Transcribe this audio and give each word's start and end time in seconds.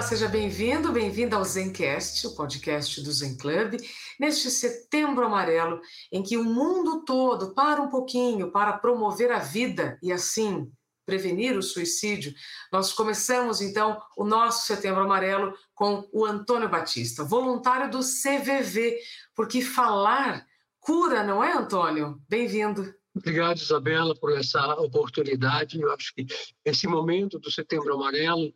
Olá, 0.00 0.08
seja 0.08 0.28
bem-vindo, 0.28 0.90
bem-vinda 0.92 1.36
ao 1.36 1.44
Zencast, 1.44 2.26
o 2.26 2.34
podcast 2.34 3.02
do 3.02 3.12
Zen 3.12 3.36
Club, 3.36 3.74
neste 4.18 4.50
setembro 4.50 5.26
amarelo, 5.26 5.78
em 6.10 6.22
que 6.22 6.38
o 6.38 6.42
mundo 6.42 7.04
todo 7.04 7.52
para 7.52 7.82
um 7.82 7.90
pouquinho 7.90 8.50
para 8.50 8.78
promover 8.78 9.30
a 9.30 9.40
vida 9.40 9.98
e 10.02 10.10
assim 10.10 10.72
prevenir 11.04 11.54
o 11.54 11.62
suicídio. 11.62 12.32
Nós 12.72 12.94
começamos 12.94 13.60
então 13.60 14.00
o 14.16 14.24
nosso 14.24 14.66
setembro 14.66 15.02
amarelo 15.02 15.52
com 15.74 16.08
o 16.14 16.24
Antônio 16.24 16.70
Batista, 16.70 17.22
voluntário 17.22 17.90
do 17.90 17.98
CVV, 17.98 18.98
porque 19.36 19.60
falar 19.60 20.46
cura, 20.80 21.22
não 21.22 21.44
é, 21.44 21.52
Antônio? 21.52 22.18
Bem-vindo. 22.26 22.90
Obrigado, 23.14 23.58
Isabela, 23.58 24.14
por 24.14 24.34
essa 24.34 24.64
oportunidade. 24.76 25.78
Eu 25.78 25.92
acho 25.92 26.14
que 26.14 26.26
esse 26.64 26.86
momento 26.86 27.38
do 27.38 27.50
Setembro 27.50 27.92
Amarelo 27.92 28.50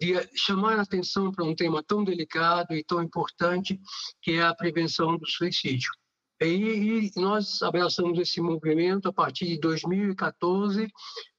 de 0.00 0.14
chamar 0.34 0.78
a 0.78 0.82
atenção 0.82 1.32
para 1.32 1.44
um 1.44 1.54
tema 1.54 1.82
tão 1.82 2.04
delicado 2.04 2.74
e 2.74 2.84
tão 2.84 3.02
importante 3.02 3.80
que 4.22 4.32
é 4.32 4.42
a 4.42 4.54
prevenção 4.54 5.16
do 5.16 5.26
suicídio. 5.28 5.90
E, 6.40 7.10
e 7.16 7.20
nós 7.20 7.62
abraçamos 7.62 8.18
esse 8.18 8.40
movimento 8.40 9.08
a 9.08 9.12
partir 9.12 9.46
de 9.46 9.58
2014, 9.58 10.88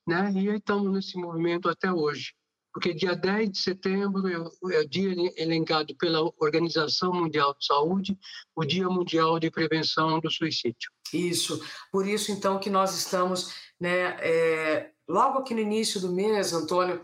né? 0.06 0.32
E 0.36 0.48
estamos 0.48 0.92
nesse 0.92 1.18
movimento 1.18 1.70
até 1.70 1.92
hoje. 1.92 2.34
Porque 2.74 2.94
dia 2.94 3.16
10 3.16 3.52
de 3.52 3.58
setembro 3.58 4.28
é, 4.28 4.76
é 4.76 4.82
o 4.82 4.88
dia 4.88 5.12
elencado 5.38 5.96
pela 5.96 6.22
Organização 6.40 7.14
Mundial 7.14 7.56
de 7.58 7.66
Saúde, 7.66 8.18
o 8.56 8.64
Dia 8.64 8.88
Mundial 8.88 9.40
de 9.40 9.50
Prevenção 9.50 10.20
do 10.20 10.30
Suicídio. 10.30 10.92
Isso. 11.14 11.60
Por 11.92 12.08
isso, 12.08 12.32
então, 12.32 12.60
que 12.60 12.70
nós 12.70 12.96
estamos, 12.96 13.54
né, 13.80 14.18
é, 14.20 14.92
logo 15.08 15.40
aqui 15.40 15.54
no 15.54 15.62
início 15.62 16.00
do 16.00 16.12
mês, 16.12 16.54
Antônio, 16.54 17.02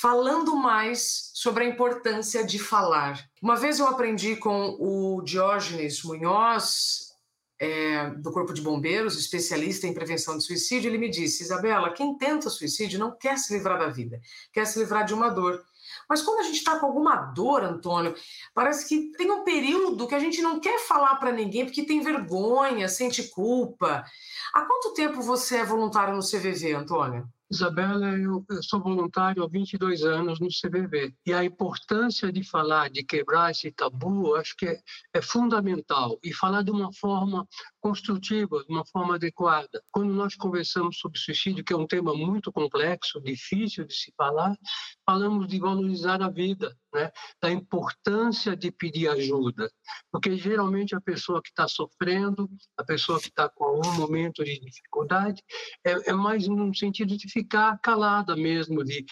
falando 0.00 0.56
mais 0.56 1.30
sobre 1.34 1.64
a 1.64 1.68
importância 1.68 2.44
de 2.44 2.58
falar. 2.58 3.24
Uma 3.40 3.56
vez 3.56 3.78
eu 3.78 3.86
aprendi 3.86 4.36
com 4.36 4.76
o 4.78 5.22
Diógenes 5.22 6.02
Munhoz, 6.02 7.12
é, 7.58 8.10
do 8.10 8.32
Corpo 8.32 8.52
de 8.52 8.60
Bombeiros, 8.60 9.16
especialista 9.16 9.86
em 9.86 9.94
prevenção 9.94 10.36
de 10.36 10.44
suicídio, 10.44 10.90
ele 10.90 10.98
me 10.98 11.08
disse: 11.08 11.44
Isabela, 11.44 11.92
quem 11.92 12.18
tenta 12.18 12.50
suicídio 12.50 12.98
não 12.98 13.16
quer 13.16 13.38
se 13.38 13.54
livrar 13.54 13.78
da 13.78 13.88
vida, 13.88 14.20
quer 14.52 14.66
se 14.66 14.78
livrar 14.78 15.04
de 15.04 15.14
uma 15.14 15.28
dor. 15.28 15.62
Mas 16.08 16.20
quando 16.22 16.40
a 16.40 16.42
gente 16.42 16.56
está 16.56 16.78
com 16.78 16.86
alguma 16.86 17.16
dor, 17.16 17.62
Antônio, 17.62 18.14
parece 18.52 18.88
que 18.88 19.12
tem 19.16 19.30
um 19.30 19.44
período 19.44 20.06
que 20.08 20.14
a 20.14 20.18
gente 20.18 20.42
não 20.42 20.60
quer 20.60 20.78
falar 20.80 21.16
para 21.16 21.32
ninguém 21.32 21.64
porque 21.64 21.84
tem 21.84 22.00
vergonha, 22.00 22.88
sente 22.88 23.22
culpa. 23.28 24.04
Há 24.52 24.62
quanto 24.62 24.92
tempo 24.92 25.22
você 25.22 25.58
é 25.58 25.64
voluntário 25.64 26.14
no 26.14 26.20
CVV, 26.20 26.74
Antônio? 26.74 27.28
Isabela, 27.50 28.18
eu, 28.18 28.44
sou 28.62 28.80
voluntário 28.80 29.42
há 29.42 29.48
22 29.48 30.02
anos 30.02 30.40
no 30.40 30.48
CBV 30.48 31.14
e 31.26 31.32
a 31.32 31.44
importância 31.44 32.32
de 32.32 32.42
falar, 32.42 32.90
de 32.90 33.04
quebrar 33.04 33.50
esse 33.50 33.70
tabu, 33.70 34.34
acho 34.34 34.56
que 34.56 34.66
é, 34.66 34.80
é 35.12 35.22
fundamental. 35.22 36.18
E 36.22 36.32
falar 36.32 36.62
de 36.62 36.70
uma 36.70 36.92
forma 36.92 37.46
construtiva, 37.84 38.64
de 38.66 38.72
uma 38.72 38.86
forma 38.86 39.16
adequada. 39.16 39.82
Quando 39.92 40.10
nós 40.14 40.34
conversamos 40.34 40.96
sobre 40.96 41.18
suicídio, 41.18 41.62
que 41.62 41.74
é 41.74 41.76
um 41.76 41.86
tema 41.86 42.14
muito 42.14 42.50
complexo, 42.50 43.20
difícil 43.20 43.84
de 43.84 43.92
se 43.92 44.10
falar, 44.16 44.56
falamos 45.04 45.46
de 45.46 45.60
valorizar 45.60 46.22
a 46.22 46.30
vida, 46.30 46.74
né? 46.94 47.12
da 47.42 47.50
importância 47.50 48.56
de 48.56 48.70
pedir 48.70 49.08
ajuda, 49.08 49.70
porque 50.10 50.34
geralmente 50.34 50.94
a 50.94 51.00
pessoa 51.00 51.42
que 51.42 51.50
está 51.50 51.68
sofrendo, 51.68 52.48
a 52.78 52.82
pessoa 52.82 53.20
que 53.20 53.28
está 53.28 53.50
com 53.50 53.64
algum 53.64 53.92
momento 53.98 54.42
de 54.42 54.58
dificuldade, 54.58 55.42
é, 55.86 56.08
é, 56.08 56.12
mais 56.14 56.48
no 56.48 56.74
sentido 56.74 57.18
de 57.18 57.30
ficar 57.30 57.78
calada 57.80 58.34
mesmo, 58.34 58.82
de, 58.82 59.04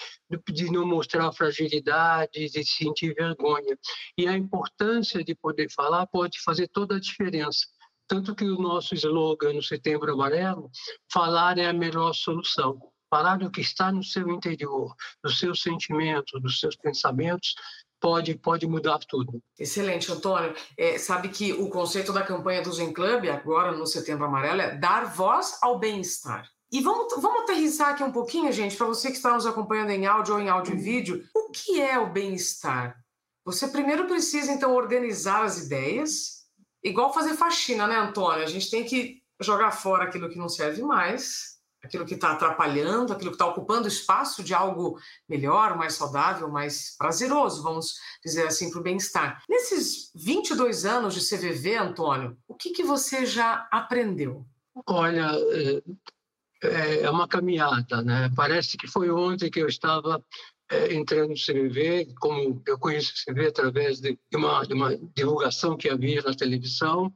de 0.51 0.73
não 0.73 0.87
mostrar 0.87 1.31
fragilidade, 1.33 2.49
de 2.49 2.65
sentir 2.65 3.13
vergonha. 3.13 3.77
E 4.17 4.27
a 4.27 4.35
importância 4.35 5.23
de 5.23 5.35
poder 5.35 5.71
falar 5.71 6.07
pode 6.07 6.41
fazer 6.41 6.69
toda 6.69 6.97
a 6.97 7.01
diferença. 7.01 7.67
Tanto 8.13 8.35
que 8.35 8.45
o 8.45 8.61
nosso 8.61 8.95
slogan 8.95 9.55
no 9.55 9.63
Setembro 9.63 10.13
Amarelo, 10.13 10.71
falar 11.11 11.57
é 11.57 11.65
a 11.65 11.73
melhor 11.73 12.13
solução. 12.13 12.79
Falar 13.09 13.39
do 13.39 13.51
que 13.51 13.63
está 13.63 13.91
no 13.91 14.05
seu 14.05 14.29
interior, 14.29 14.95
dos 15.25 15.39
seus 15.39 15.63
sentimentos, 15.63 16.39
dos 16.43 16.61
seus 16.61 16.77
pensamentos, 16.77 17.55
pode, 17.99 18.35
pode 18.35 18.67
mudar 18.67 18.99
tudo. 19.09 19.43
Excelente, 19.59 20.13
Antônio. 20.13 20.55
É, 20.77 20.99
sabe 20.99 21.31
que 21.31 21.55
o 21.55 21.71
conceito 21.71 22.13
da 22.13 22.23
campanha 22.23 22.61
do 22.61 22.71
Zen 22.71 22.93
Club, 22.93 23.31
agora 23.31 23.73
no 23.73 23.87
Setembro 23.87 24.27
Amarelo, 24.27 24.61
é 24.61 24.77
dar 24.77 25.07
voz 25.07 25.59
ao 25.63 25.79
bem-estar. 25.79 26.47
E 26.71 26.83
vamos, 26.83 27.15
vamos 27.17 27.45
aterrissar 27.45 27.95
aqui 27.95 28.03
um 28.03 28.13
pouquinho, 28.13 28.53
gente, 28.53 28.77
para 28.77 28.89
você 28.89 29.09
que 29.09 29.17
está 29.17 29.33
nos 29.33 29.47
acompanhando 29.47 29.89
em 29.89 30.05
áudio 30.05 30.35
ou 30.35 30.41
em 30.41 30.51
áudio 30.51 30.75
e 30.75 30.79
vídeo. 30.79 31.25
O 31.35 31.51
que 31.51 31.81
é 31.81 31.99
o 31.99 32.13
bem-estar? 32.13 32.95
Você 33.43 33.69
primeiro 33.69 34.07
precisa, 34.07 34.53
então, 34.53 34.75
organizar 34.75 35.45
as 35.45 35.65
ideias, 35.65 36.42
igual 36.83 37.13
fazer 37.13 37.35
faxina, 37.35 37.87
né, 37.87 37.97
Antônio? 37.97 38.43
A 38.43 38.49
gente 38.49 38.71
tem 38.71 38.85
que 38.85 39.23
jogar 39.41 39.73
fora 39.73 40.05
aquilo 40.05 40.29
que 40.29 40.39
não 40.39 40.49
serve 40.49 40.83
mais, 40.83 41.59
aquilo 41.83 42.07
que 42.07 42.15
está 42.15 42.33
atrapalhando, 42.33 43.13
aquilo 43.13 43.31
que 43.31 43.35
está 43.35 43.47
ocupando 43.47 43.89
espaço 43.89 44.43
de 44.43 44.55
algo 44.55 44.99
melhor, 45.29 45.77
mais 45.77 45.95
saudável, 45.95 46.49
mais 46.49 46.97
prazeroso, 46.97 47.63
vamos 47.63 47.95
dizer 48.25 48.47
assim, 48.47 48.71
para 48.71 48.81
o 48.81 48.83
bem-estar. 48.83 49.43
Nesses 49.49 50.13
22 50.15 50.85
anos 50.85 51.15
de 51.15 51.21
CVV, 51.21 51.77
Antônio, 51.77 52.37
o 52.47 52.55
que, 52.55 52.71
que 52.71 52.85
você 52.85 53.27
já 53.27 53.67
aprendeu? 53.71 54.47
Olha, 54.87 55.33
é, 56.63 57.03
é, 57.03 57.11
uma 57.11 57.27
caminhada, 57.27 58.03
né? 58.03 58.31
Parece 58.35 58.77
que 58.77 58.87
foi 58.87 59.11
ontem 59.11 59.51
que 59.51 59.61
eu 59.61 59.67
estava 59.67 60.25
entrando 60.91 61.31
no 61.31 61.35
CVV, 61.35 62.15
como 62.21 62.63
eu 62.67 62.79
conheço 62.79 63.13
o 63.13 63.33
CVV 63.33 63.49
através 63.49 64.01
de 64.01 64.19
uma, 64.35 64.67
de 64.67 64.75
uma 64.75 64.97
divulgação 65.15 65.77
que 65.77 65.89
havia 65.89 66.23
na 66.23 66.35
televisão, 66.35 67.13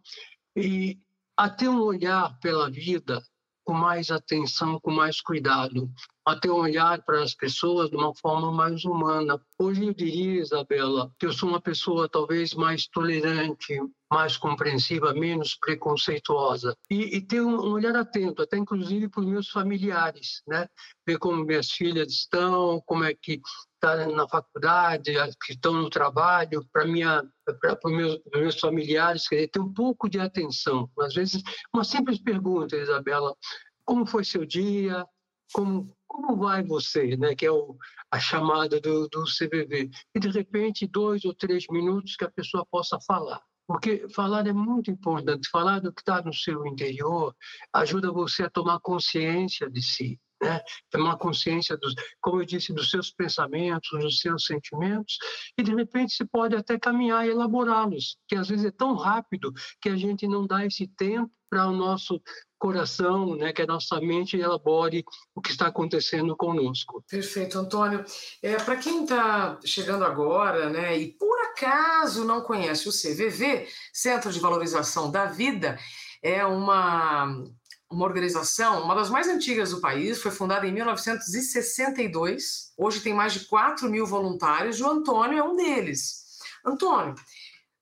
e 0.55 0.99
até 1.37 1.69
um 1.69 1.83
olhar 1.83 2.39
pela 2.41 2.71
vida 2.71 3.23
com 3.65 3.75
mais 3.75 4.11
atenção, 4.13 4.79
com 4.81 4.93
mais 4.93 5.21
cuidado, 5.21 5.91
até 6.25 6.49
um 6.49 6.55
olhar 6.55 7.03
para 7.03 7.23
as 7.23 7.35
pessoas 7.35 7.91
de 7.91 7.97
uma 7.97 8.15
forma 8.15 8.53
mais 8.53 8.85
humana. 8.85 9.41
Hoje 9.59 9.85
eu 9.85 9.93
diria, 9.93 10.41
Isabela, 10.41 11.13
que 11.19 11.27
eu 11.27 11.33
sou 11.33 11.49
uma 11.49 11.61
pessoa 11.61 12.09
talvez 12.09 12.55
mais 12.55 12.87
tolerante, 12.87 13.77
mais 14.11 14.37
compreensiva, 14.37 15.13
menos 15.13 15.57
preconceituosa. 15.57 16.77
E, 16.91 17.17
e 17.17 17.21
ter 17.21 17.41
um, 17.41 17.59
olhar 17.59 17.97
atento, 17.97 18.43
até 18.43 18.57
inclusive 18.57 19.09
para 19.09 19.21
os 19.21 19.27
meus 19.27 19.49
familiares, 19.49 20.43
né? 20.47 20.69
Ver 21.07 21.19
como 21.19 21.45
minhas 21.45 21.71
filhas 21.71 22.13
estão, 22.13 22.81
como 22.87 23.05
é 23.05 23.15
que 23.15 23.41
está 23.75 24.07
na 24.07 24.29
faculdade, 24.29 25.13
que 25.45 25.53
estão 25.53 25.73
no 25.75 25.91
trabalho, 25.91 26.67
para 26.73 26.85
minha 26.85 27.23
para 27.61 27.79
os 27.85 27.93
meus, 27.93 28.21
meus, 28.35 28.59
familiares, 28.59 29.29
quer 29.29 29.37
dizer, 29.37 29.49
ter 29.49 29.61
um 29.61 29.73
pouco 29.73 30.09
de 30.09 30.19
atenção. 30.19 30.91
Às 30.99 31.15
vezes, 31.15 31.43
uma 31.73 31.85
simples 31.85 32.21
pergunta, 32.21 32.77
Isabela, 32.77 33.37
como 33.85 34.05
foi 34.05 34.25
seu 34.25 34.45
dia? 34.45 35.07
Como, 35.53 35.97
como 36.09 36.37
vai 36.37 36.65
você? 36.65 37.17
Né? 37.17 37.37
Que 37.37 37.47
é 37.47 37.53
o, 37.53 37.77
a 38.11 38.19
chamada 38.19 38.81
do, 38.81 39.09
do 39.09 39.25
CVV. 39.25 39.91
E, 40.15 40.19
de 40.19 40.29
repente, 40.29 40.87
dois 40.89 41.25
ou 41.25 41.33
três 41.33 41.67
minutos 41.71 42.17
que 42.17 42.25
a 42.25 42.31
pessoa 42.31 42.67
possa 42.67 42.99
falar. 43.07 43.41
Porque 43.67 44.09
falar 44.09 44.47
é 44.47 44.53
muito 44.53 44.91
importante. 44.91 45.49
Falar 45.51 45.81
do 45.81 45.93
que 45.93 46.01
está 46.01 46.23
no 46.23 46.33
seu 46.33 46.67
interior 46.67 47.35
ajuda 47.73 48.13
você 48.13 48.45
a 48.45 48.51
tomar 48.51 48.79
consciência 48.81 49.69
de 49.69 49.83
si, 49.83 50.21
né? 50.41 50.61
Tomar 50.91 51.17
consciência 51.17 51.77
dos, 51.77 51.95
como 52.21 52.41
eu 52.41 52.47
disse, 52.47 52.73
dos 52.73 52.91
seus 52.91 53.11
pensamentos, 53.11 53.89
dos 53.91 54.21
seus 54.21 54.45
sentimentos, 54.45 55.19
e 55.59 55.63
de 55.63 55.75
repente 55.75 56.15
se 56.15 56.25
pode 56.25 56.55
até 56.55 56.79
caminhar 56.79 57.27
e 57.27 57.31
elaborá-los, 57.31 58.17
que 58.29 58.37
às 58.37 58.49
vezes 58.49 58.67
é 58.67 58.71
tão 58.71 58.95
rápido 58.95 59.53
que 59.81 59.89
a 59.89 59.97
gente 59.97 60.27
não 60.29 60.47
dá 60.47 60.65
esse 60.65 60.87
tempo 60.87 61.31
para 61.49 61.69
o 61.69 61.73
nosso 61.73 62.21
coração, 62.59 63.37
né, 63.37 63.53
que 63.53 63.63
a 63.63 63.67
nossa 63.67 64.01
mente 64.01 64.37
elabore 64.37 65.05
o 65.35 65.41
que 65.41 65.51
está 65.51 65.69
acontecendo 65.69 66.35
conosco. 66.37 67.05
Perfeito, 67.09 67.59
Antônio. 67.59 68.05
É, 68.43 68.57
para 68.57 68.77
quem 68.77 69.05
está 69.05 69.59
chegando 69.65 70.05
agora, 70.05 70.71
né, 70.71 70.99
e 70.99 71.13
por 71.13 71.36
acaso 71.57 72.25
não 72.25 72.43
conhece 72.43 72.89
o 72.89 72.93
CVV, 72.93 73.67
Centro 73.93 74.31
de 74.31 74.39
Valorização 74.39 75.11
da 75.11 75.25
Vida, 75.25 75.79
é 76.23 76.45
uma 76.45 77.45
uma 77.89 78.05
organização, 78.05 78.83
uma 78.83 78.97
das 78.97 79.09
mais 79.09 79.29
antigas 79.29 79.71
do 79.71 79.81
país, 79.81 80.21
foi 80.21 80.33
fundada 80.33 80.67
em 80.67 80.73
1962. 80.73 82.73
Hoje 82.77 83.01
tem 83.01 83.15
mais 83.15 83.33
de 83.33 83.47
4 83.47 83.89
mil 83.89 84.05
voluntários 84.05 84.81
e 84.81 84.83
o 84.83 84.91
Antônio 84.91 85.39
é 85.39 85.43
um 85.43 85.55
deles. 85.55 86.41
Antônio, 86.65 87.15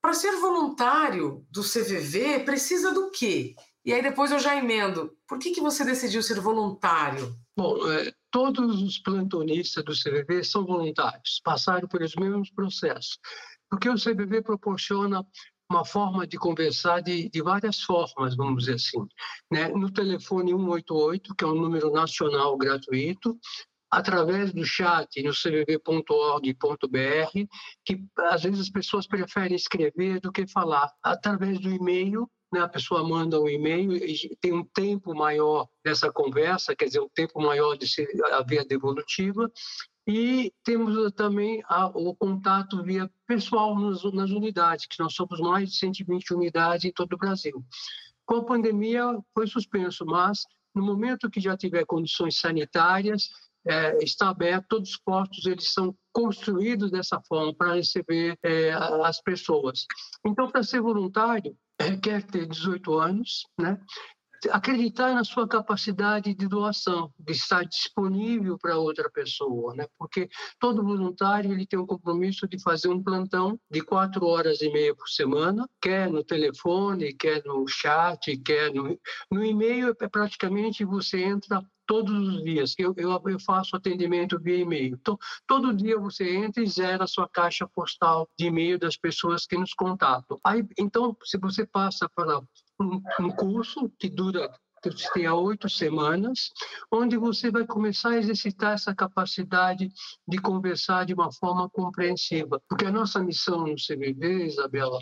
para 0.02 0.12
ser 0.12 0.36
voluntário 0.36 1.42
do 1.50 1.62
CVV, 1.62 2.40
precisa 2.40 2.92
do 2.92 3.10
quê? 3.10 3.54
E 3.82 3.94
aí 3.94 4.02
depois 4.02 4.30
eu 4.30 4.38
já 4.38 4.54
emendo. 4.54 5.10
Por 5.26 5.38
que, 5.38 5.52
que 5.52 5.62
você 5.62 5.82
decidiu 5.86 6.22
ser 6.22 6.38
voluntário? 6.38 7.34
Bom, 7.56 7.90
é, 7.90 8.12
todos 8.30 8.82
os 8.82 8.98
plantonistas 8.98 9.84
do 9.84 9.92
CVV 9.92 10.44
são 10.44 10.66
voluntários, 10.66 11.40
passaram 11.42 11.88
pelos 11.88 12.14
mesmos 12.16 12.50
processos. 12.50 13.18
Porque 13.74 13.88
o 13.88 13.96
CVV 13.96 14.40
proporciona 14.40 15.26
uma 15.68 15.84
forma 15.84 16.24
de 16.28 16.38
conversar 16.38 17.00
de, 17.00 17.28
de 17.28 17.42
várias 17.42 17.82
formas, 17.82 18.36
vamos 18.36 18.66
dizer 18.66 18.76
assim. 18.76 19.04
Né? 19.50 19.66
No 19.66 19.90
telefone 19.92 20.52
188, 20.52 21.34
que 21.34 21.42
é 21.42 21.48
um 21.48 21.56
número 21.56 21.90
nacional 21.90 22.56
gratuito, 22.56 23.36
através 23.90 24.52
do 24.52 24.64
chat 24.64 25.20
no 25.24 25.34
cvv.org.br, 25.34 26.56
que 27.84 28.04
às 28.18 28.44
vezes 28.44 28.60
as 28.60 28.70
pessoas 28.70 29.08
preferem 29.08 29.56
escrever 29.56 30.20
do 30.20 30.30
que 30.30 30.46
falar, 30.46 30.88
através 31.02 31.58
do 31.58 31.68
e-mail, 31.68 32.30
né, 32.52 32.60
a 32.60 32.68
pessoa 32.68 33.02
manda 33.02 33.40
um 33.40 33.48
e-mail 33.48 33.92
e 33.96 34.36
tem 34.40 34.52
um 34.52 34.64
tempo 34.64 35.12
maior 35.16 35.66
dessa 35.84 36.12
conversa, 36.12 36.76
quer 36.76 36.84
dizer, 36.84 37.00
um 37.00 37.08
tempo 37.08 37.42
maior 37.42 37.76
de 37.76 37.88
ser 37.88 38.06
a 38.30 38.40
via 38.44 38.64
devolutiva, 38.64 39.50
e 40.06 40.52
temos 40.62 41.12
também 41.12 41.62
a, 41.66 41.86
o 41.86 42.14
contato 42.14 42.82
via 42.82 43.10
pessoal 43.26 43.78
nas, 43.78 44.02
nas, 44.12 44.30
unidades, 44.30 44.86
que 44.86 44.98
nós 45.00 45.14
somos 45.14 45.40
mais 45.40 45.70
de 45.70 45.76
120 45.76 46.34
unidades 46.34 46.84
em 46.84 46.92
todo 46.92 47.14
o 47.14 47.18
Brasil. 47.18 47.64
Com 48.26 48.36
a 48.36 48.44
pandemia 48.44 49.18
foi 49.32 49.46
suspenso, 49.46 50.04
mas 50.04 50.42
no 50.74 50.84
momento 50.84 51.30
que 51.30 51.40
já 51.40 51.56
tiver 51.56 51.86
condições 51.86 52.38
sanitárias, 52.38 53.30
é, 53.66 53.96
está 54.04 54.28
aberto, 54.28 54.66
todos 54.68 54.90
os 54.90 54.96
postos 54.98 55.46
eles 55.46 55.72
são 55.72 55.96
construídos 56.12 56.90
dessa 56.90 57.20
forma 57.26 57.54
para 57.54 57.74
receber 57.74 58.38
é, 58.42 58.72
as 58.72 59.22
pessoas. 59.22 59.86
Então, 60.24 60.50
para 60.50 60.62
ser 60.62 60.82
voluntário, 60.82 61.56
requer 61.80 62.22
ter 62.26 62.46
18 62.46 62.98
anos, 62.98 63.46
né? 63.58 63.80
Acreditar 64.50 65.14
na 65.14 65.24
sua 65.24 65.48
capacidade 65.48 66.34
de 66.34 66.48
doação, 66.48 67.12
de 67.18 67.32
estar 67.32 67.64
disponível 67.64 68.58
para 68.58 68.78
outra 68.78 69.10
pessoa, 69.10 69.74
né? 69.74 69.86
Porque 69.98 70.28
todo 70.58 70.84
voluntário 70.84 71.52
ele 71.52 71.66
tem 71.66 71.78
o 71.78 71.86
compromisso 71.86 72.46
de 72.48 72.60
fazer 72.60 72.88
um 72.88 73.02
plantão 73.02 73.58
de 73.70 73.80
quatro 73.80 74.26
horas 74.26 74.60
e 74.60 74.70
meia 74.70 74.94
por 74.94 75.08
semana, 75.08 75.68
quer 75.80 76.10
no 76.10 76.24
telefone, 76.24 77.14
quer 77.14 77.42
no 77.44 77.66
chat, 77.66 78.36
quer 78.38 78.72
no, 78.72 78.98
no 79.30 79.44
e-mail, 79.44 79.94
é 80.00 80.08
praticamente 80.08 80.84
você 80.84 81.22
entra 81.22 81.62
todos 81.86 82.28
os 82.28 82.42
dias. 82.42 82.74
Eu, 82.78 82.94
eu, 82.96 83.20
eu, 83.26 83.38
faço 83.40 83.76
atendimento 83.76 84.40
via 84.40 84.56
e-mail. 84.56 84.96
Então, 85.00 85.18
todo 85.46 85.74
dia 85.74 85.98
você 85.98 86.36
entra 86.36 86.62
e 86.62 86.66
zera 86.66 87.04
a 87.04 87.08
sua 87.08 87.28
caixa 87.28 87.66
postal 87.68 88.28
de 88.38 88.46
e-mail 88.46 88.78
das 88.78 88.96
pessoas 88.96 89.46
que 89.46 89.56
nos 89.56 89.74
contatam. 89.74 90.38
Aí, 90.44 90.66
então, 90.78 91.16
se 91.24 91.38
você 91.38 91.66
passa 91.66 92.08
para 92.14 92.40
um, 92.80 93.30
curso 93.30 93.90
que 93.98 94.08
dura 94.08 94.50
tem 95.14 95.28
oito 95.28 95.68
semanas, 95.68 96.50
onde 96.90 97.16
você 97.16 97.50
vai 97.50 97.66
começar 97.66 98.10
a 98.10 98.18
exercitar 98.18 98.74
essa 98.74 98.94
capacidade 98.94 99.90
de 100.26 100.38
conversar 100.38 101.06
de 101.06 101.14
uma 101.14 101.32
forma 101.32 101.68
compreensiva. 101.70 102.60
Porque 102.68 102.84
a 102.84 102.92
nossa 102.92 103.20
missão 103.20 103.66
no 103.66 103.76
CBD, 103.76 104.46
Isabela, 104.46 104.98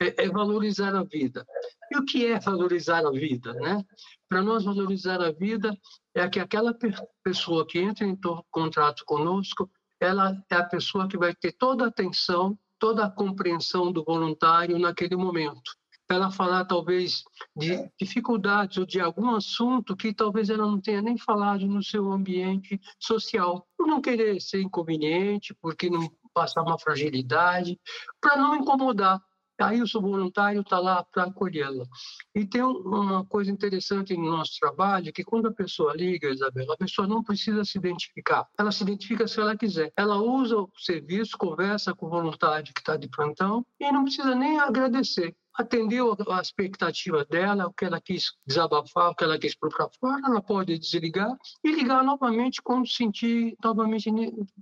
é, 0.00 0.24
é 0.24 0.28
valorizar 0.30 0.94
a 0.94 1.02
vida. 1.02 1.44
E 1.90 1.98
o 1.98 2.04
que 2.04 2.26
é 2.26 2.38
valorizar 2.38 3.06
a 3.06 3.10
vida? 3.10 3.52
Né? 3.54 3.84
Para 4.28 4.42
nós 4.42 4.64
valorizar 4.64 5.20
a 5.20 5.32
vida 5.32 5.76
é 6.14 6.28
que 6.28 6.40
aquela 6.40 6.74
pessoa 7.22 7.66
que 7.66 7.78
entra 7.78 8.06
em 8.06 8.18
contrato 8.50 9.04
conosco, 9.04 9.70
ela 10.00 10.34
é 10.50 10.54
a 10.54 10.64
pessoa 10.64 11.08
que 11.08 11.18
vai 11.18 11.34
ter 11.34 11.52
toda 11.52 11.84
a 11.84 11.88
atenção, 11.88 12.58
toda 12.78 13.04
a 13.04 13.10
compreensão 13.10 13.92
do 13.92 14.04
voluntário 14.04 14.78
naquele 14.78 15.16
momento 15.16 15.72
para 16.06 16.16
ela 16.16 16.30
falar 16.30 16.64
talvez 16.64 17.24
de 17.54 17.90
dificuldades 18.00 18.78
ou 18.78 18.86
de 18.86 19.00
algum 19.00 19.34
assunto 19.34 19.96
que 19.96 20.14
talvez 20.14 20.48
ela 20.48 20.66
não 20.66 20.80
tenha 20.80 21.02
nem 21.02 21.18
falado 21.18 21.66
no 21.66 21.82
seu 21.82 22.12
ambiente 22.12 22.80
social, 22.98 23.66
por 23.76 23.86
não 23.86 24.00
querer 24.00 24.40
ser 24.40 24.60
inconveniente, 24.60 25.54
porque 25.60 25.90
não 25.90 26.08
passar 26.32 26.62
uma 26.62 26.78
fragilidade, 26.78 27.78
para 28.20 28.36
não 28.36 28.54
incomodar. 28.54 29.20
Aí 29.58 29.80
o 29.80 29.86
voluntário 30.00 30.60
está 30.60 30.78
lá 30.78 31.02
para 31.02 31.24
acolhê-la. 31.24 31.86
E 32.34 32.44
tem 32.44 32.62
uma 32.62 33.24
coisa 33.24 33.50
interessante 33.50 34.14
no 34.14 34.30
nosso 34.30 34.52
trabalho, 34.60 35.12
que 35.14 35.24
quando 35.24 35.48
a 35.48 35.52
pessoa 35.52 35.94
liga, 35.96 36.28
Isabela, 36.28 36.74
a 36.74 36.76
pessoa 36.76 37.08
não 37.08 37.22
precisa 37.22 37.64
se 37.64 37.78
identificar. 37.78 38.46
Ela 38.58 38.70
se 38.70 38.82
identifica 38.82 39.26
se 39.26 39.40
ela 39.40 39.56
quiser. 39.56 39.90
Ela 39.96 40.20
usa 40.20 40.58
o 40.58 40.70
serviço, 40.76 41.38
conversa 41.38 41.94
com 41.94 42.04
o 42.04 42.10
voluntário 42.10 42.72
que 42.74 42.80
está 42.80 42.98
de 42.98 43.08
plantão 43.08 43.64
e 43.80 43.90
não 43.90 44.04
precisa 44.04 44.34
nem 44.34 44.60
agradecer 44.60 45.34
atendeu 45.56 46.16
a 46.28 46.40
expectativa 46.40 47.24
dela, 47.24 47.66
o 47.66 47.72
que 47.72 47.84
ela 47.84 48.00
quis 48.00 48.32
desabafar, 48.46 49.10
o 49.10 49.14
que 49.14 49.24
ela 49.24 49.38
quis 49.38 49.56
para 49.56 49.88
fora, 49.98 50.20
ela 50.26 50.42
pode 50.42 50.78
desligar 50.78 51.34
e 51.64 51.72
ligar 51.72 52.04
novamente 52.04 52.60
quando 52.62 52.86
sentir 52.88 53.56
novamente 53.62 54.10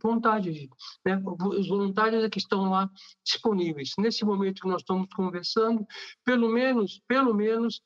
vontade. 0.00 0.68
Né? 1.04 1.20
Os 1.24 1.68
voluntários 1.68 2.22
é 2.22 2.30
que 2.30 2.38
estão 2.38 2.70
lá 2.70 2.88
disponíveis. 3.24 3.92
Nesse 3.98 4.24
momento 4.24 4.62
que 4.62 4.68
nós 4.68 4.82
estamos 4.82 5.08
conversando, 5.14 5.86
pelo 6.24 6.48
menos, 6.48 7.00
pelo 7.06 7.34
menos 7.34 7.80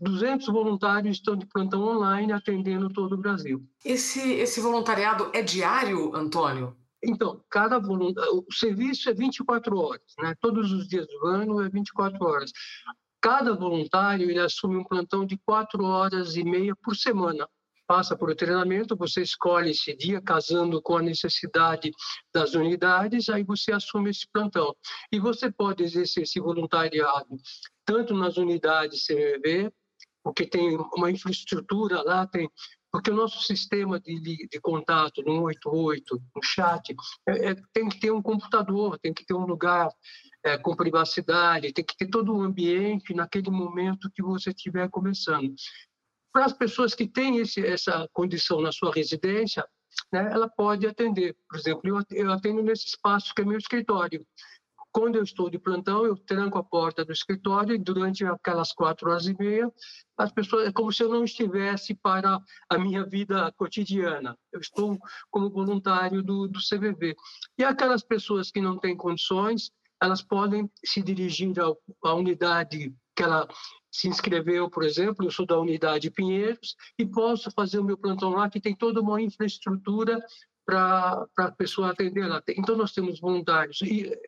200 0.00 0.46
voluntários 0.48 1.16
estão 1.16 1.36
de 1.36 1.46
plantão 1.46 1.82
online 1.82 2.32
atendendo 2.32 2.88
todo 2.88 3.14
o 3.14 3.18
Brasil. 3.18 3.64
Esse, 3.84 4.32
esse 4.32 4.60
voluntariado 4.60 5.30
é 5.32 5.42
diário, 5.42 6.14
Antônio? 6.14 6.76
Então, 7.02 7.42
cada 7.48 7.78
voluntário, 7.78 8.44
o 8.48 8.52
serviço 8.52 9.08
é 9.08 9.14
24 9.14 9.76
horas, 9.78 10.14
né? 10.18 10.34
Todos 10.40 10.72
os 10.72 10.88
dias 10.88 11.06
do 11.06 11.26
ano 11.26 11.60
é 11.62 11.68
24 11.68 12.24
horas. 12.24 12.50
Cada 13.20 13.54
voluntário 13.54 14.30
ele 14.30 14.40
assume 14.40 14.76
um 14.76 14.84
plantão 14.84 15.24
de 15.24 15.36
quatro 15.38 15.84
horas 15.84 16.36
e 16.36 16.44
meia 16.44 16.74
por 16.76 16.96
semana. 16.96 17.48
Passa 17.86 18.16
por 18.16 18.34
treinamento, 18.34 18.96
você 18.96 19.22
escolhe 19.22 19.70
esse 19.70 19.96
dia 19.96 20.20
casando 20.20 20.80
com 20.82 20.98
a 20.98 21.02
necessidade 21.02 21.90
das 22.34 22.54
unidades, 22.54 23.30
aí 23.30 23.42
você 23.42 23.72
assume 23.72 24.10
esse 24.10 24.28
plantão. 24.30 24.76
E 25.10 25.18
você 25.18 25.50
pode 25.50 25.82
exercer 25.82 26.24
esse 26.24 26.38
voluntariado 26.38 27.28
tanto 27.86 28.12
nas 28.12 28.36
unidades 28.36 29.06
CVV, 29.06 29.72
porque 30.22 30.46
tem 30.46 30.76
uma 30.94 31.10
infraestrutura 31.10 32.02
lá, 32.02 32.26
tem 32.26 32.50
porque 32.90 33.10
o 33.10 33.14
nosso 33.14 33.42
sistema 33.42 34.00
de, 34.00 34.48
de 34.48 34.60
contato 34.60 35.22
no 35.22 35.48
188, 35.50 36.22
no 36.34 36.42
chat, 36.42 36.94
é, 37.28 37.50
é, 37.50 37.56
tem 37.72 37.88
que 37.88 38.00
ter 38.00 38.10
um 38.10 38.22
computador, 38.22 38.98
tem 38.98 39.12
que 39.12 39.24
ter 39.24 39.34
um 39.34 39.46
lugar 39.46 39.90
é, 40.42 40.56
com 40.56 40.74
privacidade, 40.74 41.72
tem 41.72 41.84
que 41.84 41.96
ter 41.96 42.08
todo 42.08 42.32
o 42.32 42.38
um 42.38 42.42
ambiente 42.42 43.14
naquele 43.14 43.50
momento 43.50 44.10
que 44.14 44.22
você 44.22 44.50
estiver 44.50 44.88
começando. 44.88 45.54
Para 46.32 46.46
as 46.46 46.52
pessoas 46.52 46.94
que 46.94 47.06
têm 47.06 47.38
esse, 47.38 47.64
essa 47.64 48.08
condição 48.12 48.60
na 48.60 48.72
sua 48.72 48.92
residência, 48.92 49.66
né, 50.12 50.30
ela 50.32 50.48
pode 50.48 50.86
atender. 50.86 51.36
Por 51.48 51.58
exemplo, 51.58 51.82
eu, 51.84 52.02
eu 52.10 52.32
atendo 52.32 52.62
nesse 52.62 52.86
espaço 52.86 53.34
que 53.34 53.42
é 53.42 53.44
meu 53.44 53.58
escritório. 53.58 54.24
Quando 54.92 55.16
eu 55.16 55.22
estou 55.22 55.50
de 55.50 55.58
plantão, 55.58 56.04
eu 56.04 56.16
tranco 56.16 56.58
a 56.58 56.64
porta 56.64 57.04
do 57.04 57.12
escritório 57.12 57.74
e 57.74 57.78
durante 57.78 58.24
aquelas 58.24 58.72
quatro 58.72 59.10
horas 59.10 59.26
e 59.26 59.36
meia, 59.38 59.70
as 60.16 60.32
pessoas 60.32 60.68
é 60.68 60.72
como 60.72 60.92
se 60.92 61.02
eu 61.02 61.08
não 61.08 61.24
estivesse 61.24 61.94
para 61.94 62.40
a 62.68 62.78
minha 62.78 63.04
vida 63.04 63.52
cotidiana. 63.56 64.36
Eu 64.52 64.60
estou 64.60 64.98
como 65.30 65.50
voluntário 65.50 66.22
do, 66.22 66.48
do 66.48 66.58
CVV. 66.58 67.14
E 67.58 67.64
aquelas 67.64 68.02
pessoas 68.02 68.50
que 68.50 68.60
não 68.60 68.78
têm 68.78 68.96
condições, 68.96 69.70
elas 70.02 70.22
podem 70.22 70.70
se 70.84 71.02
dirigir 71.02 71.54
à 72.04 72.14
unidade 72.14 72.94
que 73.14 73.22
ela 73.22 73.48
se 73.90 74.06
inscreveu, 74.06 74.70
por 74.70 74.84
exemplo, 74.84 75.26
eu 75.26 75.30
sou 75.30 75.44
da 75.44 75.58
unidade 75.58 76.10
Pinheiros 76.10 76.76
e 76.96 77.04
posso 77.04 77.50
fazer 77.50 77.80
o 77.80 77.84
meu 77.84 77.98
plantão 77.98 78.30
lá, 78.30 78.48
que 78.48 78.60
tem 78.60 78.76
toda 78.76 79.00
uma 79.00 79.20
infraestrutura 79.20 80.20
para 80.68 81.26
a 81.38 81.50
pessoa 81.50 81.92
atender 81.92 82.26
lá. 82.26 82.42
Então, 82.50 82.76
nós 82.76 82.92
temos 82.92 83.18
voluntários, 83.18 83.78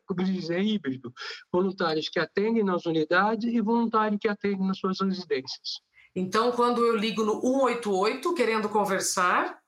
como 0.07 0.23
diz, 0.23 0.49
é 0.49 0.59
híbrido, 0.59 1.13
voluntários 1.51 2.09
que 2.09 2.19
atendem 2.19 2.63
nas 2.63 2.83
unidades 2.87 3.53
e 3.53 3.61
voluntários 3.61 4.19
que 4.19 4.27
atendem 4.27 4.65
nas 4.65 4.79
suas 4.79 4.99
residências. 4.99 5.81
Então, 6.15 6.51
quando 6.51 6.83
eu 6.83 6.97
ligo 6.97 7.23
no 7.23 7.39
188 7.41 8.33
querendo 8.33 8.67
conversar, 8.69 9.61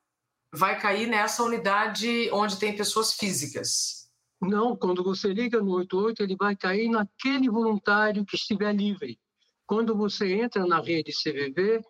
vai 0.51 0.79
cair 0.79 1.05
nessa 1.05 1.43
unidade 1.43 2.27
onde 2.31 2.57
tem 2.57 2.75
pessoas 2.75 3.13
físicas. 3.13 4.09
Não, 4.41 4.75
quando 4.75 5.03
você 5.03 5.31
liga 5.31 5.61
no 5.61 5.73
88, 5.73 6.23
ele 6.23 6.35
vai 6.35 6.55
cair 6.55 6.89
naquele 6.89 7.51
voluntário 7.51 8.25
que 8.25 8.35
estiver 8.35 8.73
livre. 8.73 9.19
Quando 9.67 9.95
você 9.95 10.33
entra 10.33 10.65
na 10.65 10.81
rede 10.81 11.11
CVV, 11.11 11.81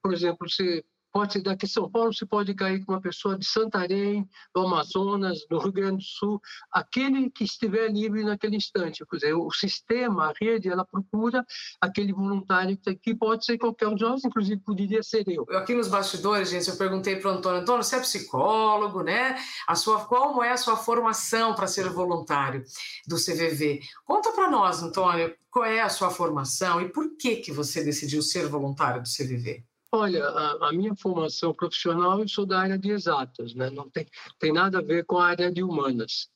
por 0.00 0.14
exemplo, 0.14 0.48
você 0.48 0.84
pode 1.18 1.40
daqui 1.40 1.66
de 1.66 1.72
São 1.72 1.90
Paulo, 1.90 2.14
você 2.14 2.24
pode 2.24 2.54
cair 2.54 2.84
com 2.84 2.92
uma 2.92 3.00
pessoa 3.00 3.36
de 3.36 3.44
Santarém, 3.44 4.28
do 4.54 4.60
Amazonas, 4.60 5.44
do 5.50 5.58
Rio 5.58 5.72
Grande 5.72 5.96
do 5.96 6.02
Sul, 6.02 6.40
aquele 6.70 7.28
que 7.28 7.42
estiver 7.42 7.90
livre 7.90 8.22
naquele 8.22 8.54
instante. 8.54 9.04
Quer 9.04 9.16
dizer, 9.16 9.34
o 9.34 9.50
sistema, 9.50 10.28
a 10.28 10.32
rede, 10.40 10.68
ela 10.68 10.84
procura 10.84 11.44
aquele 11.80 12.12
voluntário 12.12 12.78
que 13.02 13.16
pode 13.16 13.44
ser 13.44 13.58
qualquer 13.58 13.88
um 13.88 13.96
de 13.96 14.04
nós, 14.04 14.24
inclusive 14.24 14.60
poderia 14.60 15.02
ser 15.02 15.26
eu. 15.26 15.44
Aqui 15.56 15.74
nos 15.74 15.88
bastidores, 15.88 16.50
gente, 16.50 16.68
eu 16.68 16.76
perguntei 16.76 17.16
para 17.16 17.32
o 17.32 17.34
Antônio, 17.34 17.62
Antônio, 17.62 17.82
você 17.82 17.96
é 17.96 18.00
psicólogo, 18.00 19.02
né? 19.02 19.36
A 19.66 19.74
sua, 19.74 20.04
como 20.04 20.44
é 20.44 20.52
a 20.52 20.56
sua 20.56 20.76
formação 20.76 21.52
para 21.52 21.66
ser 21.66 21.88
voluntário 21.88 22.62
do 23.08 23.16
CVV? 23.16 23.80
Conta 24.04 24.30
para 24.30 24.48
nós, 24.48 24.80
Antônio, 24.84 25.34
qual 25.50 25.64
é 25.64 25.80
a 25.80 25.88
sua 25.88 26.10
formação 26.10 26.80
e 26.80 26.88
por 26.88 27.16
que, 27.16 27.36
que 27.36 27.50
você 27.50 27.82
decidiu 27.82 28.22
ser 28.22 28.46
voluntário 28.46 29.02
do 29.02 29.08
CVV? 29.08 29.64
Olha, 29.90 30.24
a, 30.24 30.68
a, 30.68 30.72
minha 30.72 30.94
formação 30.94 31.54
profissional, 31.54 32.20
eu 32.20 32.28
sou 32.28 32.44
da 32.44 32.60
área 32.60 32.78
de 32.78 32.90
exatas, 32.90 33.54
né? 33.54 33.70
não 33.70 33.88
tem, 33.88 34.06
tem 34.38 34.52
nada 34.52 34.78
a 34.78 34.82
ver 34.82 35.04
com 35.06 35.16
a 35.16 35.26
área 35.26 35.50
de 35.50 35.62
humanas. 35.62 36.28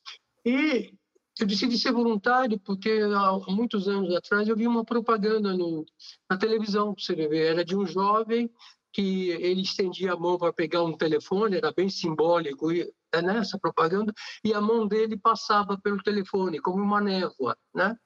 E 0.45 0.95
eu 1.39 1.47
decidi 1.47 1.79
ser 1.79 1.93
voluntário 1.93 2.59
porque 2.59 3.01
há 3.15 3.53
muitos 3.53 3.89
anos 3.89 4.15
atrás 4.15 4.49
eu 4.49 4.57
vi 4.57 4.67
uma 4.67 4.85
propaganda 4.85 5.55
no, 5.55 5.85
na 6.31 6.39
televisão 6.39 6.95
do 6.95 7.03
CVV, 7.03 7.39
era 7.39 7.65
de 7.65 7.77
um 7.77 7.87
jovem 7.87 8.51
que 8.93 9.31
ele 9.31 9.63
estendia 9.63 10.13
a 10.13 10.17
mão 10.17 10.39
para 10.39 10.53
pegar 10.53 10.83
um 10.83 10.97
telefone, 10.97 11.57
era 11.57 11.73
bem 11.73 11.89
simbólico 11.89 12.71
é 12.73 13.21
nessa 13.21 13.59
propaganda, 13.59 14.13
e 14.45 14.55
a 14.55 14.61
mão 14.61 14.87
dele 14.87 15.19
passava 15.19 15.79
pelo 15.79 16.03
telefone 16.03 16.59
como 16.59 16.83
uma 16.83 17.01
névoa, 17.01 17.57
né? 17.75 17.97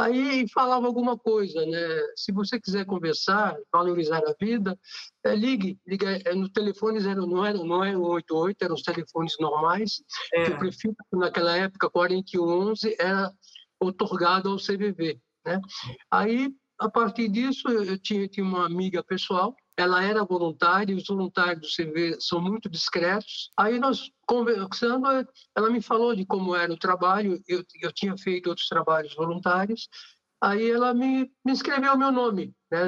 Aí 0.00 0.48
falava 0.48 0.86
alguma 0.86 1.18
coisa, 1.18 1.64
né? 1.66 1.78
Se 2.16 2.32
você 2.32 2.58
quiser 2.58 2.86
conversar, 2.86 3.54
valorizar 3.70 4.22
a 4.26 4.34
vida, 4.40 4.78
é, 5.24 5.34
ligue, 5.34 5.78
ligue 5.86 6.06
é, 6.06 6.34
no 6.34 6.48
telefone 6.48 7.00
zero, 7.00 7.26
não 7.26 7.44
era 7.44 7.58
não 7.58 7.84
é 7.84 7.94
88, 7.94 8.62
eram 8.62 8.74
os 8.74 8.82
telefones 8.82 9.34
normais. 9.38 10.02
É. 10.32 10.44
Que 10.44 10.50
o 10.52 10.58
prefixo 10.58 10.96
naquela 11.12 11.54
época 11.54 11.90
4111 11.90 12.96
era 12.98 13.30
otorgado 13.78 14.48
ao 14.48 14.56
CVV, 14.56 15.20
né? 15.44 15.60
Aí 16.10 16.50
a 16.78 16.88
partir 16.88 17.28
disso 17.28 17.68
eu 17.68 17.98
tinha, 17.98 18.26
tinha 18.26 18.44
uma 18.44 18.64
amiga 18.64 19.04
pessoal 19.04 19.54
ela 19.80 20.04
era 20.04 20.24
voluntária, 20.24 20.94
os 20.96 21.06
voluntários 21.06 21.60
do 21.60 21.68
CV 21.68 22.16
são 22.20 22.40
muito 22.40 22.68
discretos. 22.68 23.50
Aí 23.56 23.78
nós 23.78 24.10
conversando, 24.26 25.06
ela 25.56 25.70
me 25.70 25.80
falou 25.80 26.14
de 26.14 26.26
como 26.26 26.54
era 26.54 26.72
o 26.72 26.78
trabalho, 26.78 27.42
eu, 27.48 27.64
eu 27.80 27.92
tinha 27.92 28.16
feito 28.16 28.48
outros 28.48 28.68
trabalhos 28.68 29.14
voluntários, 29.14 29.88
aí 30.40 30.70
ela 30.70 30.94
me, 30.94 31.30
me 31.44 31.52
escreveu 31.52 31.96
meu 31.96 32.12
nome 32.12 32.54
né, 32.70 32.78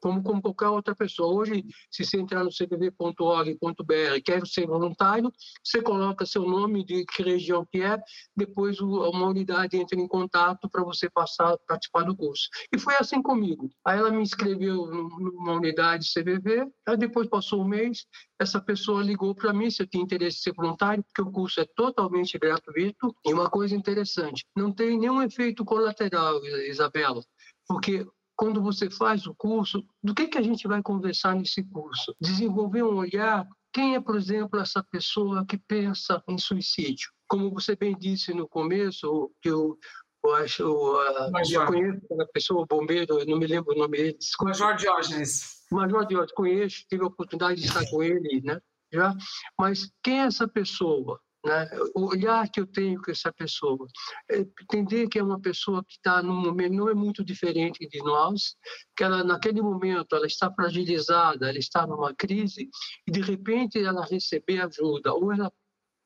como, 0.00 0.22
como 0.22 0.42
qualquer 0.42 0.68
outra 0.68 0.94
pessoa. 0.94 1.32
Hoje, 1.32 1.64
se 1.90 2.04
você 2.04 2.18
entrar 2.18 2.44
no 2.44 2.50
cvv.org.br, 2.50 4.20
quero 4.24 4.46
ser 4.46 4.66
voluntário, 4.66 5.32
você 5.62 5.82
coloca 5.82 6.26
seu 6.26 6.42
nome, 6.42 6.84
de 6.84 7.04
que 7.04 7.22
região 7.22 7.66
que 7.70 7.82
é, 7.82 7.98
depois 8.36 8.80
uma 8.80 9.26
unidade 9.26 9.76
entra 9.76 9.98
em 9.98 10.08
contato 10.08 10.68
para 10.70 10.82
você 10.82 11.08
passar 11.10 11.56
participar 11.66 12.04
do 12.04 12.16
curso. 12.16 12.48
E 12.72 12.78
foi 12.78 12.94
assim 12.96 13.22
comigo. 13.22 13.70
Aí 13.84 13.98
ela 13.98 14.10
me 14.10 14.22
inscreveu 14.22 14.86
numa 14.86 15.52
unidade 15.52 16.10
CVV, 16.12 16.66
aí 16.86 16.96
depois 16.96 17.28
passou 17.28 17.62
um 17.62 17.68
mês, 17.68 18.06
essa 18.38 18.60
pessoa 18.60 19.02
ligou 19.02 19.34
para 19.34 19.52
mim 19.52 19.70
se 19.70 19.82
eu 19.82 19.86
tinha 19.86 20.02
interesse 20.02 20.38
em 20.38 20.42
ser 20.42 20.52
voluntário, 20.54 21.04
porque 21.04 21.22
o 21.22 21.32
curso 21.32 21.60
é 21.60 21.66
totalmente 21.74 22.38
gratuito. 22.38 23.14
E 23.24 23.32
uma 23.32 23.50
coisa 23.50 23.74
interessante, 23.74 24.44
não 24.54 24.72
tem 24.72 24.98
nenhum 24.98 25.22
efeito 25.22 25.64
colateral, 25.64 26.44
Isabela, 26.68 27.22
porque 27.66 28.06
quando 28.36 28.62
você 28.62 28.90
faz 28.90 29.26
o 29.26 29.34
curso, 29.34 29.84
do 30.02 30.14
que, 30.14 30.28
que 30.28 30.38
a 30.38 30.42
gente 30.42 30.68
vai 30.68 30.82
conversar 30.82 31.34
nesse 31.34 31.64
curso? 31.64 32.14
Desenvolver 32.20 32.82
um 32.82 32.96
olhar. 32.96 33.46
Quem 33.72 33.94
é, 33.94 34.00
por 34.00 34.16
exemplo, 34.16 34.60
essa 34.60 34.84
pessoa 34.90 35.44
que 35.46 35.56
pensa 35.56 36.22
em 36.28 36.38
suicídio? 36.38 37.10
Como 37.26 37.50
você 37.50 37.74
bem 37.74 37.96
disse 37.98 38.32
no 38.34 38.46
começo, 38.46 39.32
que 39.40 39.48
eu, 39.48 39.78
eu 40.24 40.34
acho, 40.34 40.62
eu 40.62 41.66
conheço 41.66 42.00
aquela 42.04 42.26
pessoa, 42.28 42.62
o 42.62 42.66
bombeiro, 42.66 43.18
eu 43.18 43.26
não 43.26 43.38
me 43.38 43.46
lembro 43.46 43.74
o 43.74 43.78
nome 43.78 43.96
dele. 43.96 44.18
Major 44.42 44.76
Diógenes. 44.76 45.64
Major 45.70 46.06
Diógenes, 46.06 46.32
conheço, 46.32 46.84
tive 46.88 47.02
a 47.02 47.08
oportunidade 47.08 47.60
de 47.60 47.66
estar 47.66 47.88
com 47.90 48.02
ele, 48.02 48.42
né? 48.42 48.60
Já? 48.92 49.14
Mas 49.58 49.90
quem 50.02 50.20
é 50.20 50.26
essa 50.26 50.46
pessoa? 50.46 51.20
Né? 51.46 51.70
Olhar 51.94 52.50
que 52.50 52.58
eu 52.58 52.66
tenho 52.66 53.00
com 53.00 53.08
essa 53.08 53.32
pessoa, 53.32 53.86
é 54.28 54.40
entender 54.40 55.06
que 55.06 55.16
é 55.16 55.22
uma 55.22 55.40
pessoa 55.40 55.84
que 55.84 55.92
está 55.92 56.20
num 56.20 56.34
momento 56.34 56.74
não 56.74 56.88
é 56.88 56.94
muito 56.94 57.24
diferente 57.24 57.86
de 57.88 57.98
nós, 57.98 58.56
que 58.96 59.04
ela 59.04 59.22
naquele 59.22 59.62
momento 59.62 60.16
ela 60.16 60.26
está 60.26 60.52
fragilizada, 60.52 61.48
ela 61.48 61.58
está 61.58 61.86
numa 61.86 62.12
crise 62.12 62.68
e 63.06 63.12
de 63.12 63.20
repente 63.20 63.78
ela 63.78 64.04
receber 64.04 64.60
ajuda 64.60 65.14
ou 65.14 65.32
ela 65.32 65.52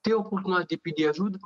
ter 0.03 0.13
a 0.13 0.19
oportunidade 0.19 0.69
de 0.69 0.77
pedir 0.77 1.09
ajuda 1.09 1.39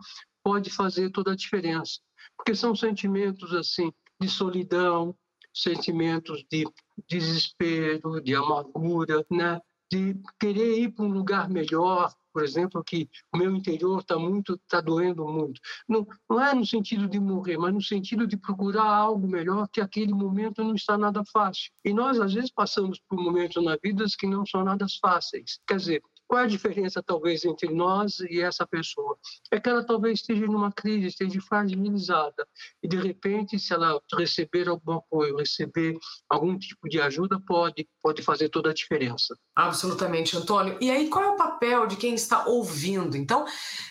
pode 0.42 0.70
fazer 0.70 1.10
toda 1.10 1.30
a 1.30 1.36
diferença, 1.36 2.00
porque 2.36 2.52
são 2.52 2.74
sentimentos 2.74 3.54
assim 3.54 3.92
de 4.20 4.28
solidão, 4.28 5.16
sentimentos 5.54 6.44
de 6.50 6.64
desespero, 7.08 8.20
de 8.20 8.34
amargura, 8.34 9.24
né? 9.30 9.60
de 9.88 10.20
querer 10.40 10.80
ir 10.80 10.88
para 10.90 11.04
um 11.04 11.12
lugar 11.12 11.48
melhor, 11.48 12.12
por 12.34 12.42
exemplo, 12.42 12.82
que 12.82 13.08
o 13.32 13.38
meu 13.38 13.54
interior 13.54 14.00
está 14.00 14.18
muito, 14.18 14.54
está 14.54 14.80
doendo 14.80 15.24
muito. 15.24 15.60
Não, 15.88 16.04
não 16.28 16.44
é 16.44 16.52
no 16.52 16.66
sentido 16.66 17.08
de 17.08 17.20
morrer, 17.20 17.56
mas 17.56 17.72
no 17.72 17.80
sentido 17.80 18.26
de 18.26 18.36
procurar 18.36 18.84
algo 18.84 19.28
melhor, 19.28 19.68
que 19.72 19.80
aquele 19.80 20.12
momento 20.12 20.64
não 20.64 20.74
está 20.74 20.98
nada 20.98 21.22
fácil. 21.32 21.70
E 21.84 21.92
nós, 21.94 22.18
às 22.18 22.34
vezes, 22.34 22.50
passamos 22.50 23.00
por 23.08 23.16
momentos 23.22 23.62
na 23.62 23.78
vida 23.80 24.04
que 24.18 24.26
não 24.26 24.44
são 24.44 24.64
nada 24.64 24.84
fáceis. 25.00 25.60
Quer 25.64 25.76
dizer, 25.76 26.02
qual 26.26 26.40
é 26.40 26.44
a 26.44 26.48
diferença, 26.48 27.02
talvez, 27.02 27.44
entre 27.44 27.72
nós 27.72 28.20
e 28.20 28.40
essa 28.40 28.66
pessoa? 28.66 29.16
É 29.50 29.60
que 29.60 29.68
ela 29.68 29.84
talvez 29.84 30.20
esteja 30.20 30.46
numa 30.46 30.72
crise, 30.72 31.08
esteja 31.08 31.40
fragilizada. 31.40 32.46
E, 32.82 32.88
de 32.88 32.96
repente, 32.96 33.58
se 33.58 33.72
ela 33.72 34.00
receber 34.16 34.68
algum 34.68 34.92
apoio, 34.92 35.36
receber 35.36 35.98
algum 36.28 36.58
tipo 36.58 36.88
de 36.88 37.00
ajuda, 37.00 37.40
pode, 37.40 37.88
pode 38.02 38.22
fazer 38.22 38.48
toda 38.48 38.70
a 38.70 38.74
diferença. 38.74 39.36
Absolutamente, 39.54 40.36
Antônio. 40.36 40.76
E 40.80 40.90
aí, 40.90 41.08
qual 41.08 41.24
é 41.24 41.30
o 41.30 41.36
papel 41.36 41.86
de 41.86 41.96
quem 41.96 42.14
está 42.14 42.46
ouvindo? 42.46 43.16
Então, 43.16 43.44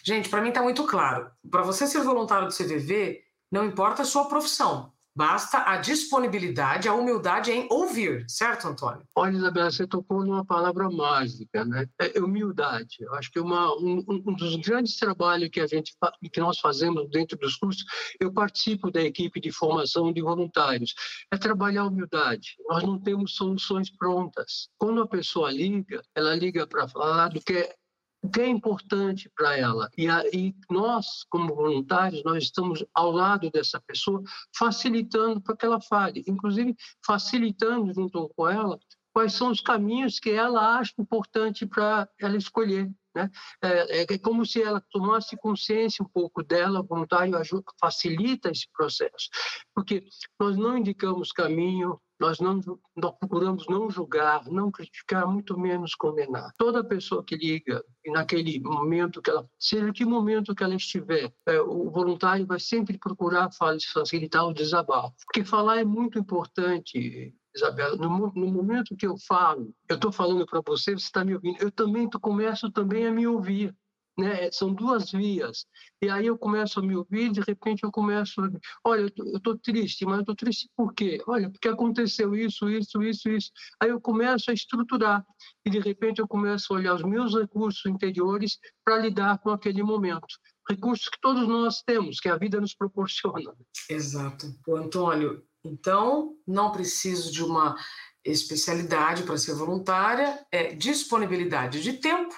gente, 0.04 0.30
para 0.30 0.42
mim 0.42 0.50
está 0.50 0.62
muito 0.62 0.86
claro. 0.86 1.30
Para 1.50 1.64
você 1.64 1.88
ser 1.88 2.02
voluntário 2.02 2.48
do 2.48 2.54
CVV, 2.54 3.24
não 3.52 3.66
importa 3.66 4.02
a 4.02 4.06
sua 4.06 4.26
profissão. 4.26 4.93
Basta 5.16 5.60
a 5.70 5.78
disponibilidade, 5.78 6.88
a 6.88 6.94
humildade 6.94 7.52
em 7.52 7.68
ouvir, 7.70 8.26
certo, 8.28 8.68
Antônio? 8.68 9.06
Olha, 9.16 9.38
Isabela, 9.38 9.70
você 9.70 9.86
tocou 9.86 10.26
numa 10.26 10.44
palavra 10.44 10.90
mágica, 10.90 11.64
né? 11.64 11.88
É 12.00 12.20
humildade. 12.20 12.98
Eu 13.00 13.14
acho 13.14 13.32
que 13.32 13.40
uma, 13.40 13.72
um, 13.76 14.04
um, 14.08 14.34
dos 14.34 14.56
grandes 14.56 14.98
trabalhos 14.98 15.50
que 15.50 15.60
a 15.60 15.68
gente 15.68 15.94
que 16.32 16.40
nós 16.40 16.60
fazemos 16.60 17.08
dentro 17.12 17.38
dos 17.38 17.56
cursos, 17.56 17.84
eu 18.20 18.34
participo 18.34 18.90
da 18.90 19.04
equipe 19.04 19.40
de 19.40 19.52
formação 19.52 20.12
de 20.12 20.22
voluntários, 20.22 20.96
é 21.32 21.38
trabalhar 21.38 21.82
a 21.82 21.88
humildade. 21.88 22.56
Nós 22.68 22.84
não 22.84 23.00
temos 23.00 23.36
soluções 23.36 23.96
prontas. 23.96 24.68
Quando 24.80 25.02
a 25.02 25.08
pessoa 25.08 25.52
liga, 25.52 26.02
ela 26.16 26.34
liga 26.34 26.66
para 26.66 26.88
falar 26.88 27.30
do 27.30 27.40
que 27.40 27.54
é 27.54 27.76
o 28.24 28.30
que 28.30 28.42
é 28.42 28.48
importante 28.48 29.30
para 29.36 29.58
ela. 29.58 29.90
E, 29.98 30.56
nós, 30.72 31.26
como 31.30 31.54
voluntários, 31.54 32.24
nós 32.24 32.46
estamos 32.46 32.84
ao 32.94 33.12
lado 33.12 33.52
dessa 33.52 33.82
pessoa, 33.82 34.24
facilitando 34.58 35.42
para 35.42 35.58
que 35.58 35.66
ela 35.66 35.82
fale, 35.82 36.24
inclusive 36.26 36.74
facilitando 37.06 37.94
junto 37.94 38.30
com 38.36 38.48
ela 38.48 38.80
quais 39.14 39.34
são 39.34 39.52
os 39.52 39.62
caminhos 39.62 40.20
que 40.20 40.32
ela 40.32 40.78
acha 40.78 40.94
importante 40.98 41.66
para 41.66 42.10
ela 42.20 42.36
escolher. 42.36 42.92
Né? 43.16 43.30
É, 43.62 44.14
é, 44.14 44.18
como 44.18 44.44
se 44.46 44.62
ela 44.62 44.82
tomasse 44.92 45.38
consciência 45.38 46.04
um 46.04 46.10
pouco 46.10 46.44
dela, 46.44 46.82
voluntário 46.82 47.38
ajuda, 47.38 47.64
facilita 47.80 48.50
esse 48.50 48.68
processo, 48.76 49.30
porque 49.74 50.04
nós 50.40 50.58
não 50.58 50.78
indicamos 50.78 51.32
caminho, 51.32 52.02
nós 52.20 52.40
não 52.40 52.60
nós 52.96 53.14
procuramos 53.20 53.68
não 53.68 53.90
julgar, 53.90 54.46
não 54.50 54.72
criticar, 54.72 55.28
muito 55.28 55.60
menos 55.60 55.94
condenar. 55.94 56.52
Toda 56.58 56.84
pessoa 56.84 57.24
que 57.24 57.36
liga 57.36 57.84
e 58.04 58.12
naquele 58.12 58.60
momento 58.60 59.22
que 59.22 59.30
ela, 59.30 59.48
seja 59.60 59.92
que 59.92 60.06
momento 60.06 60.56
que 60.56 60.64
ela 60.64 60.76
estiver, 60.76 61.32
é, 61.46 61.62
o 61.62 61.92
voluntário 61.92 62.48
vai 62.48 62.60
sempre 62.60 62.98
procurar 62.98 63.50
facilitar 63.52 64.48
o 64.48 64.54
desabafo, 64.54 65.14
porque 65.26 65.46
falar 65.46 65.80
é 65.80 65.84
muito 65.84 66.18
importante. 66.18 67.36
Isabela, 67.56 67.96
no, 67.96 68.32
no 68.34 68.48
momento 68.48 68.96
que 68.96 69.06
eu 69.06 69.16
falo, 69.28 69.74
eu 69.88 69.96
estou 69.96 70.12
falando 70.12 70.46
para 70.46 70.62
você, 70.66 70.92
você 70.92 71.06
está 71.06 71.24
me 71.24 71.36
ouvindo, 71.36 71.62
eu 71.62 71.72
também 71.72 72.10
tô, 72.10 72.20
começo 72.20 72.72
também 72.72 73.06
a 73.06 73.12
me 73.12 73.28
ouvir 73.28 73.76
né? 74.18 74.52
São 74.52 74.74
duas 74.74 75.12
vias. 75.12 75.66
E 76.02 76.10
aí 76.10 76.28
eu 76.28 76.38
começo 76.38 76.80
a 76.80 76.84
me 76.84 76.96
ouvir, 76.96 77.32
de 77.32 77.42
repente 77.42 77.84
eu 77.84 77.92
começo 77.92 78.42
a 78.42 78.50
olha, 78.84 79.12
eu 79.18 79.38
estou 79.38 79.58
triste, 79.58 80.06
mas 80.06 80.16
eu 80.16 80.22
estou 80.22 80.36
triste 80.36 80.70
por 80.76 80.94
quê? 80.94 81.22
Olha, 81.28 81.50
porque 81.50 81.68
aconteceu 81.68 82.36
isso, 82.36 82.70
isso, 82.70 83.02
isso, 83.02 83.30
isso. 83.30 83.52
Aí 83.82 83.90
eu 83.90 84.00
começo 84.00 84.52
a 84.52 84.54
estruturar 84.54 85.26
e 85.66 85.70
de 85.70 85.80
repente 85.80 86.20
eu 86.20 86.28
começo 86.28 86.74
a 86.74 86.78
olhar 86.78 86.96
os 86.96 87.04
meus 87.04 87.34
recursos 87.34 87.86
interiores 87.86 88.60
para 88.84 89.00
lidar 89.00 89.40
com 89.40 89.50
aquele 89.50 89.82
momento. 89.82 90.28
Recursos 90.70 91.10
que 91.10 91.20
todos 91.20 91.48
nós 91.48 91.82
temos, 91.82 92.20
que 92.20 92.30
a 92.30 92.38
vida 92.38 92.62
nos 92.62 92.74
proporciona. 92.74 93.54
Exato. 93.90 94.48
O 94.66 94.78
Antônio, 94.78 95.44
então 95.64 96.36
não 96.46 96.72
preciso 96.72 97.32
de 97.32 97.44
uma 97.44 97.76
especialidade 98.24 99.24
para 99.24 99.38
ser 99.38 99.54
voluntária 99.54 100.46
é 100.52 100.74
disponibilidade 100.74 101.82
de 101.82 101.94
tempo, 101.94 102.34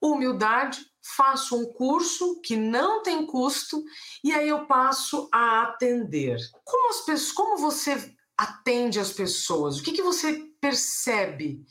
humildade, 0.00 0.84
faço 1.16 1.56
um 1.56 1.72
curso 1.72 2.40
que 2.42 2.56
não 2.56 3.02
tem 3.02 3.26
custo 3.26 3.82
e 4.22 4.32
aí 4.32 4.48
eu 4.48 4.66
passo 4.66 5.28
a 5.32 5.62
atender. 5.62 6.38
Como 6.64 6.90
as 6.90 7.00
pessoas, 7.00 7.32
como 7.32 7.56
você 7.58 8.14
atende 8.36 8.98
as 8.98 9.12
pessoas? 9.12 9.78
O 9.78 9.82
que, 9.82 9.92
que 9.92 10.02
você 10.02 10.48
percebe, 10.60 11.64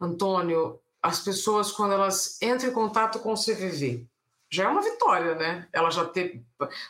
Antônio, 0.00 0.80
as 1.02 1.20
pessoas 1.20 1.72
quando 1.72 1.92
elas 1.92 2.40
entram 2.42 2.70
em 2.70 2.74
contato 2.74 3.18
com 3.20 3.32
o 3.32 3.36
CVV? 3.36 4.06
Já 4.50 4.64
é 4.64 4.68
uma 4.68 4.82
vitória, 4.82 5.34
né? 5.34 5.68
Ela 5.72 5.90
já 5.90 6.04
ter 6.04 6.42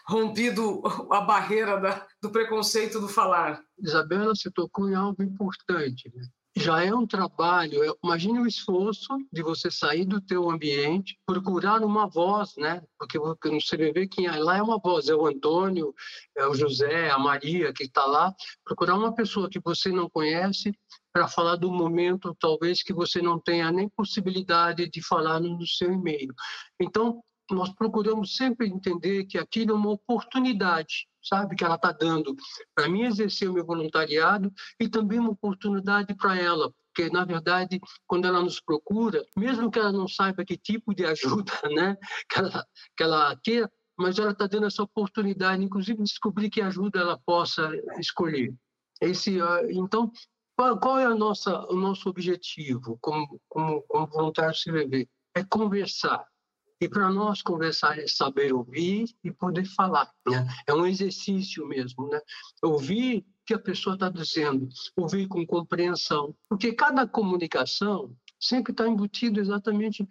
rompido 0.06 0.82
a 1.10 1.20
barreira 1.20 1.78
da, 1.80 2.06
do 2.22 2.30
preconceito 2.30 3.00
do 3.00 3.08
falar. 3.08 3.62
Isabela, 3.78 4.34
você 4.34 4.50
tocou 4.50 4.88
em 4.88 4.94
algo 4.94 5.22
importante. 5.22 6.10
Né? 6.14 6.22
já 6.58 6.84
é 6.84 6.92
um 6.92 7.06
trabalho. 7.06 7.96
Imagine 8.02 8.40
o 8.40 8.46
esforço 8.46 9.08
de 9.32 9.42
você 9.42 9.70
sair 9.70 10.04
do 10.04 10.20
teu 10.20 10.50
ambiente, 10.50 11.16
procurar 11.24 11.82
uma 11.82 12.06
voz, 12.06 12.54
né? 12.56 12.82
Porque 12.98 13.18
no 13.18 13.58
CBV 13.58 14.08
quem 14.08 14.26
é 14.26 14.36
lá 14.36 14.56
é 14.56 14.62
uma 14.62 14.78
voz, 14.78 15.08
é 15.08 15.14
o 15.14 15.26
Antônio, 15.26 15.94
é 16.36 16.46
o 16.46 16.54
José, 16.54 17.10
a 17.10 17.18
Maria 17.18 17.72
que 17.72 17.84
está 17.84 18.04
lá. 18.04 18.34
Procurar 18.64 18.96
uma 18.96 19.14
pessoa 19.14 19.48
que 19.48 19.60
você 19.60 19.90
não 19.90 20.10
conhece 20.10 20.72
para 21.12 21.28
falar 21.28 21.56
do 21.56 21.70
momento, 21.72 22.36
talvez 22.38 22.82
que 22.82 22.92
você 22.92 23.22
não 23.22 23.38
tenha 23.38 23.72
nem 23.72 23.88
possibilidade 23.88 24.88
de 24.88 25.02
falar 25.02 25.40
no 25.40 25.66
seu 25.66 25.92
e-mail. 25.92 26.34
Então, 26.80 27.22
nós 27.54 27.70
procuramos 27.70 28.36
sempre 28.36 28.68
entender 28.68 29.24
que 29.24 29.38
aquilo 29.38 29.72
é 29.72 29.74
uma 29.74 29.90
oportunidade, 29.90 31.08
sabe, 31.22 31.56
que 31.56 31.64
ela 31.64 31.74
está 31.74 31.92
dando 31.92 32.34
para 32.74 32.88
mim 32.88 33.02
exercer 33.02 33.48
o 33.48 33.52
meu 33.52 33.64
voluntariado 33.64 34.52
e 34.80 34.88
também 34.88 35.18
uma 35.18 35.30
oportunidade 35.30 36.14
para 36.14 36.36
ela, 36.36 36.72
porque 36.86 37.10
na 37.10 37.24
verdade 37.24 37.80
quando 38.06 38.26
ela 38.26 38.42
nos 38.42 38.60
procura, 38.60 39.24
mesmo 39.36 39.70
que 39.70 39.78
ela 39.78 39.92
não 39.92 40.08
saiba 40.08 40.44
que 40.44 40.56
tipo 40.56 40.94
de 40.94 41.04
ajuda, 41.04 41.52
né, 41.74 41.96
que 42.28 42.38
ela 42.38 42.66
que 42.96 43.02
ela 43.02 43.36
quer, 43.42 43.70
mas 43.96 44.18
ela 44.18 44.30
está 44.30 44.46
dando 44.46 44.66
essa 44.66 44.82
oportunidade, 44.82 45.64
inclusive 45.64 46.02
descobrir 46.02 46.50
que 46.50 46.60
ajuda 46.60 47.00
ela 47.00 47.18
possa 47.18 47.70
escolher. 47.98 48.54
Esse, 49.00 49.38
então 49.70 50.12
qual, 50.58 50.76
qual 50.80 50.98
é 50.98 51.04
a 51.04 51.14
nossa, 51.14 51.66
o 51.70 51.76
nosso 51.76 52.08
objetivo 52.08 52.98
como, 53.00 53.40
como, 53.48 53.80
como 53.82 54.06
voluntário 54.08 54.52
CVV? 54.52 55.08
É 55.36 55.44
conversar, 55.44 56.26
e 56.80 56.88
para 56.88 57.10
nós 57.10 57.42
conversar 57.42 57.98
é 57.98 58.06
saber 58.06 58.52
ouvir 58.52 59.06
e 59.24 59.32
poder 59.32 59.64
falar. 59.64 60.10
Né? 60.26 60.46
É 60.66 60.72
um 60.72 60.86
exercício 60.86 61.66
mesmo. 61.66 62.08
Né? 62.08 62.20
Ouvir 62.62 63.18
o 63.18 63.24
que 63.44 63.54
a 63.54 63.58
pessoa 63.58 63.94
está 63.94 64.08
dizendo, 64.08 64.68
ouvir 64.96 65.26
com 65.26 65.44
compreensão. 65.44 66.34
Porque 66.48 66.72
cada 66.72 67.06
comunicação 67.06 68.14
sempre 68.40 68.72
está 68.72 68.86
embutido 68.86 69.40
exatamente 69.40 70.06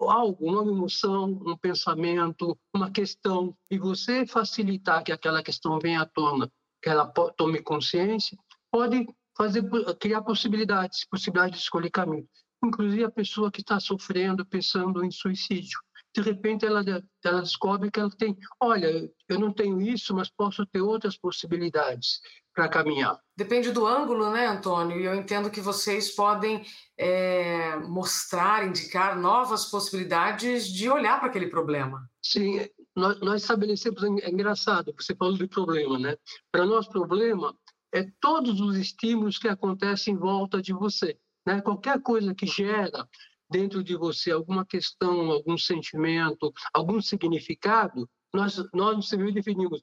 algo, 0.00 0.50
uma 0.50 0.62
emoção, 0.62 1.24
um 1.44 1.56
pensamento, 1.56 2.58
uma 2.74 2.90
questão. 2.90 3.54
E 3.70 3.78
você 3.78 4.26
facilitar 4.26 5.04
que 5.04 5.12
aquela 5.12 5.42
questão 5.42 5.78
venha 5.78 6.00
à 6.00 6.06
tona, 6.06 6.50
que 6.82 6.88
ela 6.88 7.06
tome 7.36 7.60
consciência, 7.60 8.38
pode 8.70 9.06
fazer 9.36 9.62
criar 10.00 10.22
possibilidades, 10.22 11.04
possibilidades 11.04 11.58
de 11.58 11.64
escolher 11.64 11.90
caminho. 11.90 12.26
Inclusive 12.64 13.04
a 13.04 13.10
pessoa 13.10 13.50
que 13.50 13.60
está 13.60 13.78
sofrendo, 13.78 14.46
pensando 14.46 15.04
em 15.04 15.10
suicídio 15.10 15.78
de 16.16 16.22
repente 16.22 16.64
ela, 16.64 16.82
ela 17.22 17.42
descobre 17.42 17.90
que 17.90 18.00
ela 18.00 18.10
tem, 18.10 18.36
olha, 18.58 19.10
eu 19.28 19.38
não 19.38 19.52
tenho 19.52 19.80
isso, 19.82 20.14
mas 20.14 20.30
posso 20.30 20.64
ter 20.66 20.80
outras 20.80 21.16
possibilidades 21.18 22.20
para 22.54 22.70
caminhar. 22.70 23.20
Depende 23.36 23.70
do 23.70 23.86
ângulo, 23.86 24.30
né, 24.30 24.46
Antônio? 24.46 24.98
E 24.98 25.04
eu 25.04 25.14
entendo 25.14 25.50
que 25.50 25.60
vocês 25.60 26.14
podem 26.14 26.64
é, 26.96 27.76
mostrar, 27.80 28.66
indicar 28.66 29.18
novas 29.18 29.66
possibilidades 29.66 30.66
de 30.66 30.88
olhar 30.88 31.18
para 31.18 31.28
aquele 31.28 31.48
problema. 31.48 32.08
Sim, 32.22 32.66
nós, 32.94 33.20
nós 33.20 33.42
estabelecemos, 33.42 34.02
é 34.02 34.30
engraçado, 34.30 34.94
você 34.98 35.14
falou 35.14 35.36
de 35.36 35.46
problema, 35.46 35.98
né? 35.98 36.16
Para 36.50 36.64
nós, 36.64 36.88
problema 36.88 37.54
é 37.92 38.10
todos 38.20 38.58
os 38.58 38.76
estímulos 38.76 39.36
que 39.36 39.48
acontecem 39.48 40.14
em 40.14 40.18
volta 40.18 40.62
de 40.62 40.72
você. 40.72 41.18
Né? 41.46 41.60
Qualquer 41.60 42.00
coisa 42.00 42.34
que 42.34 42.46
gera 42.46 43.06
dentro 43.50 43.82
de 43.82 43.96
você 43.96 44.30
alguma 44.30 44.64
questão, 44.64 45.30
algum 45.30 45.56
sentimento, 45.56 46.52
algum 46.72 47.00
significado, 47.00 48.08
nós, 48.32 48.56
nós 48.74 48.96
no 48.96 49.02
civil 49.02 49.32
definimos. 49.32 49.80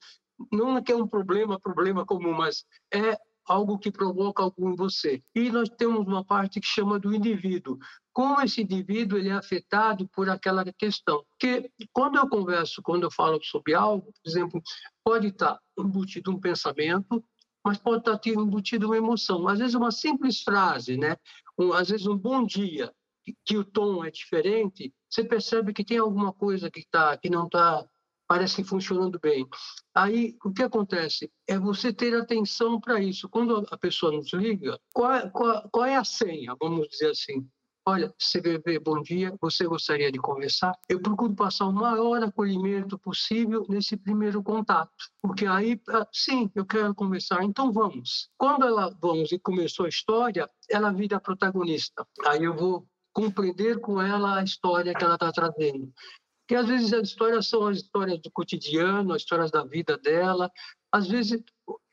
Não 0.51 0.77
é 0.77 0.81
que 0.81 0.91
é 0.91 0.95
um 0.95 1.07
problema, 1.07 1.59
problema 1.59 2.05
comum, 2.05 2.33
mas 2.33 2.65
é 2.93 3.17
algo 3.45 3.77
que 3.77 3.91
provoca 3.91 4.43
algo 4.43 4.69
em 4.69 4.75
você. 4.75 5.21
E 5.35 5.49
nós 5.49 5.69
temos 5.69 6.07
uma 6.07 6.23
parte 6.23 6.59
que 6.59 6.67
chama 6.67 6.99
do 6.99 7.13
indivíduo. 7.13 7.77
Como 8.11 8.39
esse 8.41 8.61
indivíduo 8.61 9.17
ele 9.17 9.29
é 9.29 9.33
afetado 9.33 10.07
por 10.09 10.29
aquela 10.29 10.63
questão. 10.77 11.23
Porque 11.29 11.69
quando 11.91 12.17
eu 12.17 12.27
converso, 12.29 12.81
quando 12.81 13.03
eu 13.03 13.11
falo 13.11 13.41
sobre 13.43 13.73
algo, 13.73 14.05
por 14.05 14.29
exemplo, 14.29 14.61
pode 15.03 15.27
estar 15.27 15.59
embutido 15.77 16.31
um 16.31 16.39
pensamento, 16.39 17.23
mas 17.65 17.77
pode 17.77 17.99
estar 17.99 18.19
embutido 18.27 18.87
uma 18.87 18.97
emoção. 18.97 19.47
Às 19.47 19.59
vezes 19.59 19.75
uma 19.75 19.91
simples 19.91 20.41
frase, 20.41 20.97
né? 20.97 21.15
Um, 21.57 21.73
às 21.73 21.89
vezes 21.89 22.05
um 22.07 22.17
bom 22.17 22.45
dia, 22.45 22.91
que 23.45 23.57
o 23.57 23.63
tom 23.63 24.03
é 24.03 24.11
diferente, 24.11 24.93
você 25.09 25.23
percebe 25.23 25.73
que 25.73 25.85
tem 25.85 25.97
alguma 25.97 26.33
coisa 26.33 26.69
que 26.69 26.85
tá, 26.89 27.15
que 27.17 27.29
não 27.29 27.45
está 27.45 27.85
parece 28.27 28.63
funcionando 28.63 29.19
bem. 29.21 29.47
Aí 29.93 30.35
o 30.43 30.51
que 30.51 30.63
acontece 30.63 31.31
é 31.47 31.59
você 31.59 31.93
ter 31.93 32.15
atenção 32.15 32.79
para 32.79 32.99
isso. 32.99 33.29
Quando 33.29 33.65
a 33.69 33.77
pessoa 33.77 34.11
nos 34.11 34.31
liga, 34.33 34.79
qual, 34.91 35.13
é, 35.13 35.29
qual, 35.29 35.69
qual 35.69 35.85
é 35.85 35.95
a 35.95 36.03
senha? 36.03 36.55
Vamos 36.59 36.87
dizer 36.87 37.11
assim. 37.11 37.47
Olha, 37.85 38.13
CVV, 38.17 38.79
bom 38.79 39.01
dia, 39.01 39.35
você 39.41 39.67
gostaria 39.67 40.09
de 40.09 40.17
conversar? 40.17 40.73
Eu 40.87 41.01
procuro 41.01 41.35
passar 41.35 41.65
o 41.65 41.73
maior 41.73 42.23
acolhimento 42.23 42.97
possível 42.97 43.65
nesse 43.67 43.97
primeiro 43.97 44.41
contato, 44.41 44.89
porque 45.21 45.45
aí, 45.45 45.77
ah, 45.89 46.07
sim, 46.09 46.49
eu 46.55 46.65
quero 46.65 46.95
conversar, 46.95 47.43
então 47.43 47.73
vamos. 47.73 48.29
Quando 48.37 48.65
ela 48.65 48.89
vamos 49.01 49.33
e 49.33 49.37
começou 49.37 49.85
a 49.85 49.89
história, 49.89 50.49
ela 50.69 50.93
vira 50.93 51.19
protagonista. 51.19 52.07
Aí 52.25 52.45
eu 52.45 52.55
vou 52.55 52.87
compreender 53.13 53.79
com 53.79 54.01
ela 54.01 54.39
a 54.39 54.43
história 54.43 54.93
que 54.93 55.03
ela 55.03 55.15
está 55.15 55.31
trazendo. 55.31 55.93
Porque 56.41 56.55
às 56.55 56.67
vezes 56.67 56.91
as 56.93 57.09
histórias 57.09 57.47
são 57.47 57.67
as 57.67 57.77
histórias 57.77 58.19
do 58.21 58.29
cotidiano, 58.31 59.13
as 59.13 59.21
histórias 59.21 59.49
da 59.49 59.63
vida 59.63 59.97
dela. 59.97 60.51
Às 60.91 61.07
vezes, 61.07 61.41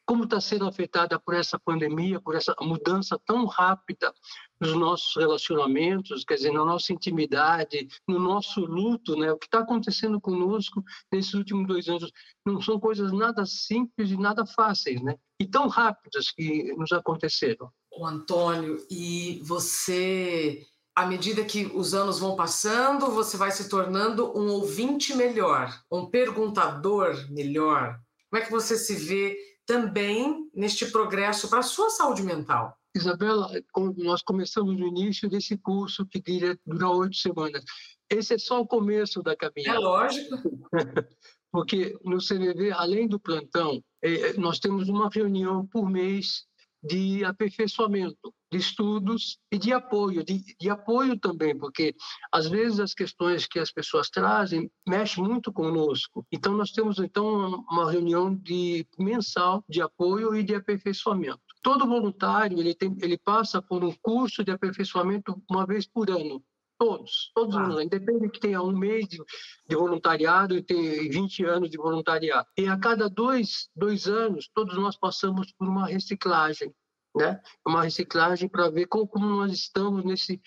como 0.04 0.24
está 0.24 0.40
sendo 0.40 0.66
afetada 0.66 1.20
por 1.20 1.34
essa 1.34 1.56
pandemia, 1.56 2.20
por 2.20 2.34
essa 2.34 2.52
mudança 2.60 3.16
tão 3.24 3.46
rápida 3.46 4.12
nos 4.60 4.74
nossos 4.74 5.14
relacionamentos, 5.14 6.24
quer 6.24 6.34
dizer, 6.34 6.52
na 6.52 6.64
nossa 6.64 6.92
intimidade, 6.92 7.86
no 8.08 8.18
nosso 8.18 8.60
luto, 8.62 9.14
né? 9.14 9.30
O 9.30 9.38
que 9.38 9.46
está 9.46 9.60
acontecendo 9.60 10.20
conosco 10.20 10.82
nesses 11.12 11.32
últimos 11.34 11.68
dois 11.68 11.88
anos 11.88 12.10
não 12.44 12.60
são 12.60 12.80
coisas 12.80 13.12
nada 13.12 13.46
simples 13.46 14.10
e 14.10 14.16
nada 14.16 14.44
fáceis, 14.44 15.00
né? 15.00 15.14
E 15.40 15.46
tão 15.46 15.68
rápidas 15.68 16.32
que 16.32 16.74
nos 16.74 16.90
aconteceram. 16.90 17.70
O 17.92 18.04
Antônio, 18.04 18.84
e 18.90 19.40
você 19.44 20.66
à 21.00 21.06
medida 21.06 21.42
que 21.42 21.64
os 21.64 21.94
anos 21.94 22.18
vão 22.18 22.36
passando, 22.36 23.10
você 23.10 23.34
vai 23.34 23.50
se 23.50 23.70
tornando 23.70 24.36
um 24.38 24.50
ouvinte 24.50 25.14
melhor, 25.14 25.74
um 25.90 26.04
perguntador 26.04 27.26
melhor. 27.30 27.98
Como 28.28 28.42
é 28.42 28.44
que 28.44 28.52
você 28.52 28.76
se 28.76 28.94
vê 28.96 29.34
também 29.64 30.50
neste 30.54 30.84
progresso 30.86 31.48
para 31.48 31.60
a 31.60 31.62
sua 31.62 31.88
saúde 31.88 32.22
mental? 32.22 32.76
Isabela, 32.94 33.50
nós 33.96 34.20
começamos 34.22 34.76
no 34.76 34.86
início 34.86 35.26
desse 35.26 35.56
curso 35.56 36.04
que 36.04 36.22
dura 36.66 36.90
oito 36.90 37.16
semanas. 37.16 37.64
Esse 38.10 38.34
é 38.34 38.38
só 38.38 38.60
o 38.60 38.66
começo 38.66 39.22
da 39.22 39.34
caminhada. 39.34 39.78
É 39.78 39.80
lógico. 39.80 40.36
Porque 41.50 41.96
no 42.04 42.18
CVV, 42.18 42.72
além 42.72 43.08
do 43.08 43.18
plantão, 43.18 43.82
é, 44.02 44.34
nós 44.34 44.58
temos 44.58 44.90
uma 44.90 45.08
reunião 45.08 45.66
por 45.66 45.88
mês 45.88 46.44
de 46.82 47.24
aperfeiçoamento, 47.24 48.34
de 48.50 48.58
estudos 48.58 49.38
e 49.50 49.58
de 49.58 49.72
apoio, 49.72 50.24
de, 50.24 50.42
de, 50.58 50.68
apoio 50.68 51.18
também, 51.18 51.56
porque 51.56 51.94
às 52.32 52.48
vezes 52.48 52.80
as 52.80 52.92
questões 52.92 53.46
que 53.46 53.58
as 53.58 53.70
pessoas 53.70 54.10
trazem 54.10 54.70
mexem 54.86 55.22
muito 55.22 55.52
conosco. 55.52 56.26
Então 56.32 56.52
nós 56.54 56.72
temos 56.72 56.98
então 56.98 57.64
uma 57.70 57.90
reunião 57.90 58.34
de 58.34 58.86
mensal 58.98 59.64
de 59.68 59.80
apoio 59.80 60.34
e 60.34 60.42
de 60.42 60.54
aperfeiçoamento. 60.54 61.40
Todo 61.62 61.86
voluntário 61.86 62.58
ele 62.58 62.74
tem, 62.74 62.96
ele 63.00 63.18
passa 63.18 63.62
por 63.62 63.84
um 63.84 63.94
curso 64.02 64.42
de 64.42 64.50
aperfeiçoamento 64.50 65.40
uma 65.48 65.66
vez 65.66 65.86
por 65.86 66.10
ano. 66.10 66.42
Todos, 66.80 67.30
todos 67.34 67.54
ah. 67.56 67.68
os 67.68 67.82
independente 67.82 68.32
que 68.32 68.40
tenha 68.40 68.62
um 68.62 68.72
mês 68.72 69.06
de, 69.06 69.18
de 69.68 69.76
voluntariado 69.76 70.56
e 70.56 70.62
tenha 70.62 71.10
20 71.10 71.44
anos 71.44 71.70
de 71.70 71.76
voluntariado. 71.76 72.48
E 72.56 72.66
a 72.66 72.78
cada 72.78 73.06
dois, 73.06 73.68
dois 73.76 74.06
anos, 74.06 74.48
todos 74.54 74.74
nós 74.76 74.96
passamos 74.96 75.52
por 75.52 75.68
uma 75.68 75.86
reciclagem, 75.86 76.74
né? 77.16 77.40
Uma 77.66 77.82
reciclagem 77.82 78.48
para 78.48 78.70
ver 78.70 78.86
como, 78.86 79.06
como, 79.06 79.26
nós 79.26 79.52
estamos 79.52 80.04
nesse, 80.04 80.40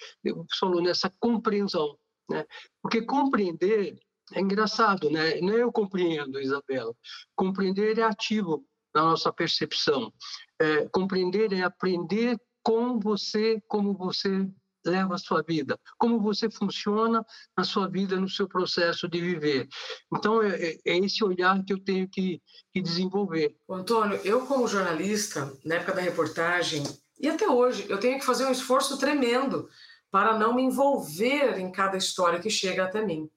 falou, 0.59 0.81
nessa 0.81 1.09
compreensão, 1.19 1.97
né? 2.29 2.45
Porque 2.81 3.01
compreender 3.01 3.97
é 4.33 4.39
engraçado, 4.39 5.09
né? 5.09 5.39
Não 5.41 5.53
é 5.53 5.63
eu 5.63 5.71
compreendo, 5.71 6.39
Isabela. 6.39 6.95
Compreender 7.35 7.99
é 7.99 8.03
ativo 8.03 8.65
na 8.95 9.03
nossa 9.03 9.31
percepção. 9.33 10.13
É, 10.59 10.87
compreender 10.89 11.51
é 11.53 11.61
aprender 11.61 12.39
com 12.63 12.99
você, 12.99 13.61
como 13.67 13.93
você 13.93 14.49
leva 14.85 15.15
a 15.15 15.17
sua 15.17 15.41
vida, 15.41 15.79
como 15.97 16.19
você 16.19 16.49
funciona 16.49 17.25
na 17.57 17.63
sua 17.63 17.87
vida, 17.87 18.19
no 18.19 18.29
seu 18.29 18.47
processo 18.47 19.07
de 19.07 19.19
viver. 19.19 19.67
Então, 20.13 20.41
é, 20.41 20.55
é, 20.55 20.77
é 20.85 20.97
esse 20.97 21.23
olhar 21.23 21.63
que 21.63 21.73
eu 21.73 21.83
tenho 21.83 22.07
que, 22.07 22.41
que 22.71 22.81
desenvolver. 22.81 23.55
Antônio, 23.69 24.19
eu 24.23 24.45
como 24.45 24.67
jornalista, 24.67 25.51
na 25.63 25.75
época 25.75 25.93
da 25.93 26.01
reportagem, 26.01 26.83
e 27.19 27.29
até 27.29 27.47
hoje, 27.47 27.85
eu 27.89 27.99
tenho 27.99 28.19
que 28.19 28.25
fazer 28.25 28.45
um 28.45 28.51
esforço 28.51 28.97
tremendo 28.97 29.67
para 30.11 30.37
não 30.37 30.53
me 30.53 30.63
envolver 30.63 31.57
em 31.57 31.71
cada 31.71 31.97
história 31.97 32.39
que 32.39 32.49
chega 32.49 32.83
até 32.83 33.03
mim. 33.03 33.29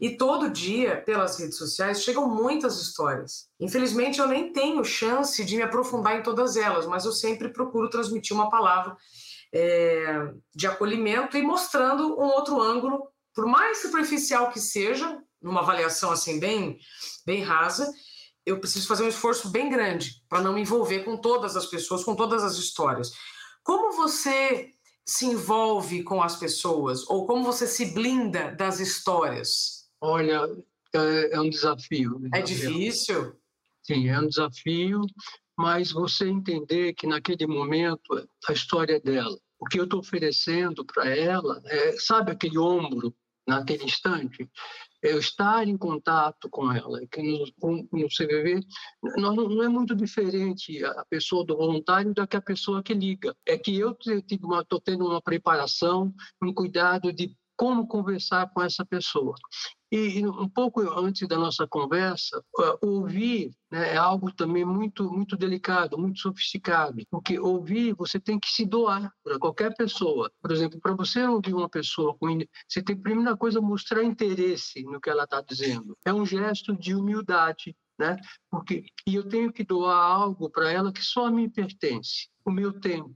E 0.00 0.16
todo 0.16 0.50
dia, 0.50 1.00
pelas 1.00 1.38
redes 1.38 1.56
sociais, 1.56 2.02
chegam 2.02 2.28
muitas 2.28 2.80
histórias. 2.80 3.48
Infelizmente, 3.60 4.18
eu 4.18 4.26
nem 4.26 4.52
tenho 4.52 4.84
chance 4.84 5.44
de 5.44 5.56
me 5.56 5.62
aprofundar 5.62 6.18
em 6.18 6.22
todas 6.22 6.56
elas, 6.56 6.86
mas 6.86 7.04
eu 7.04 7.12
sempre 7.12 7.52
procuro 7.52 7.90
transmitir 7.90 8.34
uma 8.34 8.50
palavra 8.50 8.96
é, 9.52 10.32
de 10.54 10.66
acolhimento 10.66 11.36
e 11.36 11.42
mostrando 11.42 12.18
um 12.18 12.24
outro 12.24 12.60
ângulo, 12.60 13.08
por 13.34 13.46
mais 13.46 13.82
superficial 13.82 14.50
que 14.50 14.60
seja, 14.60 15.18
numa 15.40 15.60
avaliação 15.60 16.10
assim 16.10 16.38
bem, 16.38 16.78
bem 17.26 17.42
rasa, 17.42 17.90
eu 18.44 18.58
preciso 18.58 18.88
fazer 18.88 19.04
um 19.04 19.08
esforço 19.08 19.50
bem 19.50 19.70
grande 19.70 20.22
para 20.28 20.40
não 20.40 20.52
me 20.52 20.62
envolver 20.62 21.00
com 21.04 21.16
todas 21.16 21.56
as 21.56 21.66
pessoas, 21.66 22.02
com 22.02 22.14
todas 22.14 22.42
as 22.42 22.56
histórias. 22.56 23.12
Como 23.62 23.96
você 23.96 24.70
se 25.04 25.26
envolve 25.26 26.02
com 26.02 26.22
as 26.22 26.36
pessoas 26.36 27.08
ou 27.08 27.26
como 27.26 27.44
você 27.44 27.66
se 27.66 27.86
blinda 27.86 28.52
das 28.52 28.80
histórias? 28.80 29.88
Olha, 30.00 30.48
é, 30.94 31.36
é 31.36 31.40
um 31.40 31.48
desafio. 31.48 32.20
É 32.34 32.40
difícil? 32.40 33.36
Sim, 33.82 34.08
é 34.08 34.18
um 34.18 34.28
desafio, 34.28 35.00
mas 35.58 35.90
você 35.90 36.28
entender 36.28 36.94
que 36.94 37.06
naquele 37.06 37.46
momento 37.46 38.28
a 38.48 38.52
história 38.52 38.96
é 38.96 39.00
dela. 39.00 39.36
O 39.58 39.66
que 39.66 39.78
eu 39.78 39.84
estou 39.84 40.00
oferecendo 40.00 40.84
para 40.84 41.08
ela, 41.08 41.60
é, 41.66 41.92
sabe 41.98 42.32
aquele 42.32 42.58
ombro 42.58 43.14
naquele 43.46 43.84
instante? 43.84 44.48
É 45.04 45.12
eu 45.12 45.18
estar 45.18 45.66
em 45.66 45.76
contato 45.76 46.48
com 46.48 46.70
ela, 46.72 47.00
que 47.08 47.20
no, 47.22 47.88
no 47.92 48.08
CVV 48.08 48.60
não, 49.16 49.34
não, 49.34 49.62
é 49.64 49.68
muito 49.68 49.96
diferente 49.96 50.84
a 50.84 51.04
pessoa 51.10 51.44
do 51.44 51.56
voluntário 51.56 52.14
da 52.14 52.24
que 52.24 52.36
a 52.36 52.40
pessoa 52.40 52.82
que 52.82 52.94
liga. 52.94 53.34
É 53.44 53.58
que 53.58 53.76
eu 53.76 53.96
estou 54.00 54.80
tendo 54.80 55.06
uma 55.06 55.20
preparação, 55.20 56.14
um 56.40 56.54
cuidado 56.54 57.12
de 57.12 57.36
como 57.56 57.86
conversar 57.88 58.48
com 58.52 58.62
essa 58.62 58.84
pessoa. 58.84 59.34
E 59.92 60.26
um 60.26 60.48
pouco 60.48 60.80
antes 60.98 61.28
da 61.28 61.36
nossa 61.36 61.66
conversa, 61.68 62.42
ouvir 62.80 63.54
né, 63.70 63.92
é 63.92 63.96
algo 63.98 64.32
também 64.32 64.64
muito 64.64 65.12
muito 65.12 65.36
delicado, 65.36 65.98
muito 65.98 66.18
sofisticado, 66.18 67.02
porque 67.10 67.38
ouvir 67.38 67.92
você 67.92 68.18
tem 68.18 68.40
que 68.40 68.48
se 68.48 68.64
doar 68.64 69.12
para 69.22 69.38
qualquer 69.38 69.76
pessoa. 69.76 70.32
Por 70.40 70.50
exemplo, 70.50 70.80
para 70.80 70.94
você 70.94 71.22
ouvir 71.26 71.52
uma 71.52 71.68
pessoa, 71.68 72.16
você 72.66 72.82
tem 72.82 72.96
primeira 72.96 73.36
coisa 73.36 73.60
mostrar 73.60 74.02
interesse 74.02 74.82
no 74.84 74.98
que 74.98 75.10
ela 75.10 75.24
está 75.24 75.42
dizendo. 75.42 75.94
É 76.06 76.12
um 76.12 76.24
gesto 76.24 76.74
de 76.74 76.94
humildade, 76.94 77.76
né? 77.98 78.16
Porque 78.50 78.86
e 79.06 79.14
eu 79.14 79.28
tenho 79.28 79.52
que 79.52 79.62
doar 79.62 79.98
algo 79.98 80.48
para 80.48 80.72
ela 80.72 80.90
que 80.90 81.02
só 81.02 81.30
me 81.30 81.50
pertence, 81.50 82.30
o 82.46 82.50
meu 82.50 82.72
tempo. 82.80 83.14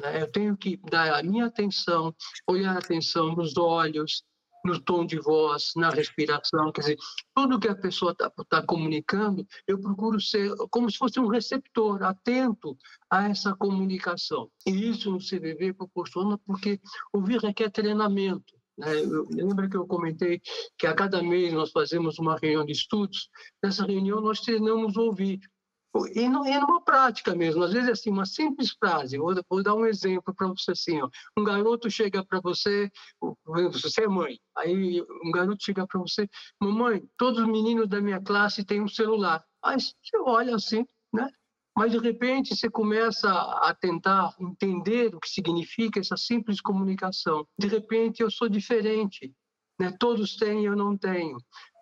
Né? 0.00 0.22
Eu 0.22 0.32
tenho 0.32 0.56
que 0.56 0.76
dar 0.90 1.20
a 1.20 1.22
minha 1.22 1.46
atenção, 1.46 2.12
olhar 2.48 2.74
a 2.74 2.80
atenção 2.80 3.36
nos 3.36 3.56
olhos, 3.56 4.24
no 4.66 4.80
tom 4.80 5.06
de 5.06 5.18
voz, 5.18 5.72
na 5.76 5.90
respiração, 5.90 6.72
quer 6.72 6.80
dizer, 6.80 6.98
tudo 7.34 7.58
que 7.58 7.68
a 7.68 7.76
pessoa 7.76 8.12
está 8.12 8.30
tá 8.48 8.62
comunicando, 8.62 9.46
eu 9.66 9.80
procuro 9.80 10.20
ser 10.20 10.54
como 10.70 10.90
se 10.90 10.98
fosse 10.98 11.20
um 11.20 11.28
receptor, 11.28 12.02
atento 12.02 12.76
a 13.08 13.28
essa 13.28 13.54
comunicação. 13.54 14.50
E 14.66 14.90
isso 14.90 15.10
no 15.10 15.18
CVV 15.18 15.72
proporciona 15.74 16.36
porque 16.38 16.80
ouvir 17.12 17.38
requer 17.38 17.70
treinamento. 17.70 18.54
Né? 18.76 18.88
Lembra 19.30 19.68
que 19.68 19.76
eu 19.76 19.86
comentei 19.86 20.40
que 20.76 20.86
a 20.86 20.94
cada 20.94 21.22
mês 21.22 21.52
nós 21.52 21.70
fazemos 21.70 22.18
uma 22.18 22.36
reunião 22.36 22.64
de 22.64 22.72
estudos? 22.72 23.30
Nessa 23.62 23.86
reunião 23.86 24.20
nós 24.20 24.40
treinamos 24.40 24.96
ouvir. 24.96 25.40
E, 26.14 26.28
no, 26.28 26.46
e 26.46 26.58
numa 26.58 26.80
prática 26.82 27.34
mesmo, 27.34 27.62
às 27.62 27.72
vezes 27.72 27.88
assim, 27.88 28.10
uma 28.10 28.26
simples 28.26 28.72
frase, 28.72 29.16
vou, 29.18 29.34
vou 29.48 29.62
dar 29.62 29.74
um 29.74 29.86
exemplo 29.86 30.34
para 30.34 30.48
você 30.48 30.72
assim, 30.72 31.00
ó, 31.00 31.08
um 31.38 31.44
garoto 31.44 31.88
chega 31.88 32.24
para 32.24 32.40
você, 32.40 32.90
você 33.72 34.04
é 34.04 34.08
mãe, 34.08 34.38
aí 34.56 35.00
um 35.24 35.30
garoto 35.30 35.64
chega 35.64 35.86
para 35.86 36.00
você, 36.00 36.28
mamãe, 36.60 37.02
todos 37.16 37.40
os 37.40 37.46
meninos 37.46 37.88
da 37.88 38.00
minha 38.00 38.20
classe 38.20 38.64
têm 38.64 38.82
um 38.82 38.88
celular. 38.88 39.44
Aí 39.62 39.76
você 39.80 40.18
olha 40.24 40.56
assim, 40.56 40.84
né? 41.12 41.28
Mas 41.76 41.92
de 41.92 41.98
repente 41.98 42.56
você 42.56 42.70
começa 42.70 43.30
a 43.30 43.74
tentar 43.74 44.34
entender 44.40 45.14
o 45.14 45.20
que 45.20 45.28
significa 45.28 46.00
essa 46.00 46.16
simples 46.16 46.60
comunicação. 46.60 47.46
De 47.58 47.68
repente 47.68 48.22
eu 48.22 48.30
sou 48.30 48.48
diferente, 48.48 49.32
né? 49.78 49.94
Todos 50.00 50.36
têm, 50.36 50.64
eu 50.64 50.74
não 50.74 50.96
tenho. 50.96 51.36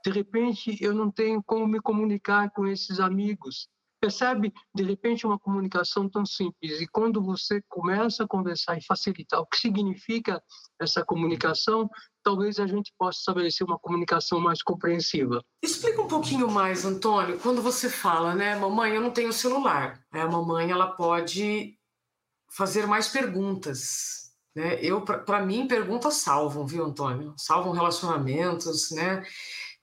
De 0.05 0.11
repente 0.11 0.77
eu 0.83 0.93
não 0.93 1.11
tenho 1.11 1.43
como 1.45 1.67
me 1.67 1.81
comunicar 1.81 2.51
com 2.51 2.67
esses 2.67 2.99
amigos 2.99 3.69
Percebe, 4.05 4.53
de 4.75 4.83
repente, 4.83 5.27
uma 5.27 5.39
comunicação 5.39 6.11
tão 6.11 6.27
simples. 6.27 6.79
E 6.79 6.87
quando 6.87 7.23
você 7.23 7.63
começa 7.67 8.25
a 8.25 8.29
conversar 8.29 8.77
e 8.77 8.85
facilitar 8.85 9.41
o 9.41 9.47
que 9.47 9.57
significa 9.57 10.43
essa 10.79 11.03
comunicação, 11.03 11.89
talvez 12.23 12.61
a 12.61 12.67
gente 12.67 12.93
possa 12.99 13.21
estabelecer 13.21 13.67
uma 13.67 13.79
comunicação 13.79 14.39
mais 14.39 14.63
compreensiva. 14.63 15.43
Explica 15.63 16.03
um 16.03 16.07
pouquinho 16.07 16.51
mais, 16.51 16.85
Antônio, 16.85 17.41
quando 17.41 17.63
você 17.63 17.89
fala, 17.89 18.35
né, 18.35 18.55
mamãe, 18.55 18.93
eu 18.93 19.01
não 19.01 19.11
tenho 19.11 19.33
celular. 19.33 19.99
É, 20.13 20.21
a 20.21 20.29
mamãe, 20.29 20.71
ela 20.71 20.89
pode 20.89 21.75
fazer 22.55 22.87
mais 22.87 23.09
perguntas. 23.09 24.35
Né? 24.55 24.79
Eu, 24.83 25.01
para 25.01 25.41
mim, 25.47 25.67
perguntas 25.67 26.17
salvam, 26.17 26.67
viu, 26.67 26.85
Antônio? 26.85 27.33
Salvam 27.39 27.73
relacionamentos, 27.73 28.91
né? 28.91 29.25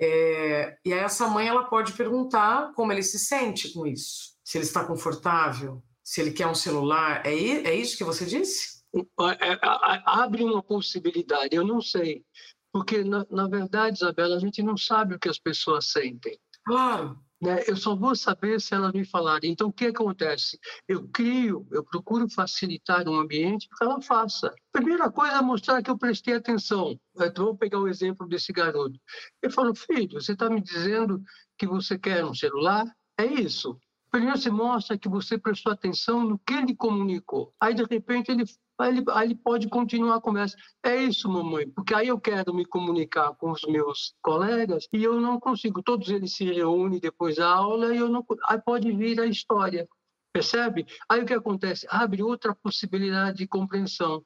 É, 0.02 0.78
e 0.84 0.92
aí 0.92 1.00
essa 1.00 1.28
mãe 1.28 1.48
ela 1.48 1.66
pode 1.66 1.94
perguntar 1.94 2.74
como 2.74 2.92
ele 2.92 3.04
se 3.04 3.20
sente 3.20 3.72
com 3.72 3.86
isso, 3.86 4.36
se 4.44 4.58
ele 4.58 4.66
está 4.66 4.84
confortável, 4.84 5.84
se 6.04 6.22
ele 6.22 6.32
quer 6.32 6.48
um 6.48 6.56
celular. 6.56 7.26
É, 7.26 7.32
é 7.32 7.76
isso 7.76 7.98
que 7.98 8.04
você 8.04 8.26
disse? 8.26 8.82
É, 8.94 9.54
é, 9.54 9.60
abre 10.06 10.44
uma 10.44 10.64
possibilidade, 10.64 11.56
eu 11.56 11.66
não 11.66 11.80
sei. 11.80 12.26
Porque, 12.74 13.04
na, 13.04 13.26
na 13.30 13.48
verdade, 13.48 13.98
Isabela, 13.98 14.38
a 14.38 14.40
gente 14.40 14.64
não 14.64 14.76
sabe 14.76 15.16
o 15.16 15.20
que 15.20 15.30
as 15.30 15.38
pessoas 15.38 15.92
sentem. 15.92 16.40
Claro. 16.66 17.20
Né? 17.41 17.63
Eu 17.67 17.75
só 17.75 17.95
vou 17.95 18.15
saber 18.15 18.62
se 18.62 18.75
elas 18.75 18.93
me 18.93 19.04
falarem. 19.04 19.51
Então, 19.51 19.69
o 19.69 19.73
que 19.73 19.88
acontece? 19.88 20.60
Eu 20.88 21.08
crio, 21.08 21.67
eu 21.71 21.84
procuro 21.84 22.30
facilitar 22.30 23.10
um 23.10 23.19
ambiente 23.19 23.67
para 23.67 23.77
que 23.80 23.84
ela 23.84 24.01
faça. 24.01 24.54
Primeira 24.71 25.12
coisa 25.12 25.38
é 25.38 25.41
mostrar 25.41 25.82
que 25.82 25.89
eu 25.89 25.97
prestei 25.97 26.36
atenção. 26.36 26.99
Então, 27.19 27.45
vou 27.45 27.58
pegar 27.58 27.80
o 27.80 27.88
exemplo 27.88 28.27
desse 28.27 28.54
garoto. 28.54 28.99
Ele 29.41 29.51
falou, 29.51 29.73
filho, 29.73 30.21
você 30.21 30.34
está 30.34 30.49
me 30.49 30.62
dizendo 30.62 31.21
que 31.58 31.65
você 31.65 31.97
quer 31.97 32.23
um 32.23 32.36
celular? 32.36 32.86
É 33.17 33.25
isso. 33.25 33.75
Primeiro 34.12 34.38
você 34.38 34.49
mostra 34.51 34.97
que 34.97 35.10
você 35.10 35.38
prestou 35.38 35.71
atenção 35.71 36.23
no 36.23 36.38
que 36.38 36.54
ele 36.54 36.75
comunicou. 36.75 37.54
Aí, 37.60 37.73
de 37.73 37.84
repente, 37.84 38.30
ele 38.30 38.43
Aí 38.82 38.89
ele, 38.98 39.04
aí 39.12 39.28
ele 39.28 39.36
pode 39.36 39.70
continuar 39.70 40.15
a 40.15 40.22
conversa. 40.22 40.58
É 40.84 40.96
isso, 40.96 41.30
mamãe, 41.30 41.70
porque 41.70 41.94
aí 41.94 42.08
eu 42.08 42.20
quero 42.20 42.54
me 42.54 42.65
comunicar 42.65 43.34
com 43.36 43.52
os 43.52 43.62
meus 43.63 44.15
colegas 44.22 44.88
e 44.91 45.04
eu 45.04 45.22
não 45.22 45.39
consigo. 45.39 45.84
Todos 45.84 46.10
eles 46.10 46.34
se 46.36 46.46
reúnem 46.46 47.00
depois 47.00 47.36
da 47.36 47.48
aula 47.48 47.94
e 47.94 48.00
eu 48.00 48.10
não. 48.10 48.26
Aí 48.48 48.60
pode 48.60 48.91
vir 48.91 49.20
a 49.20 49.26
história, 49.28 49.88
percebe? 50.34 50.86
Aí 51.08 51.22
o 51.22 51.26
que 51.26 51.34
acontece? 51.34 51.86
Abre 51.89 52.24
outra 52.24 52.56
possibilidade 52.56 53.38
de 53.38 53.48
compreensão. 53.48 54.26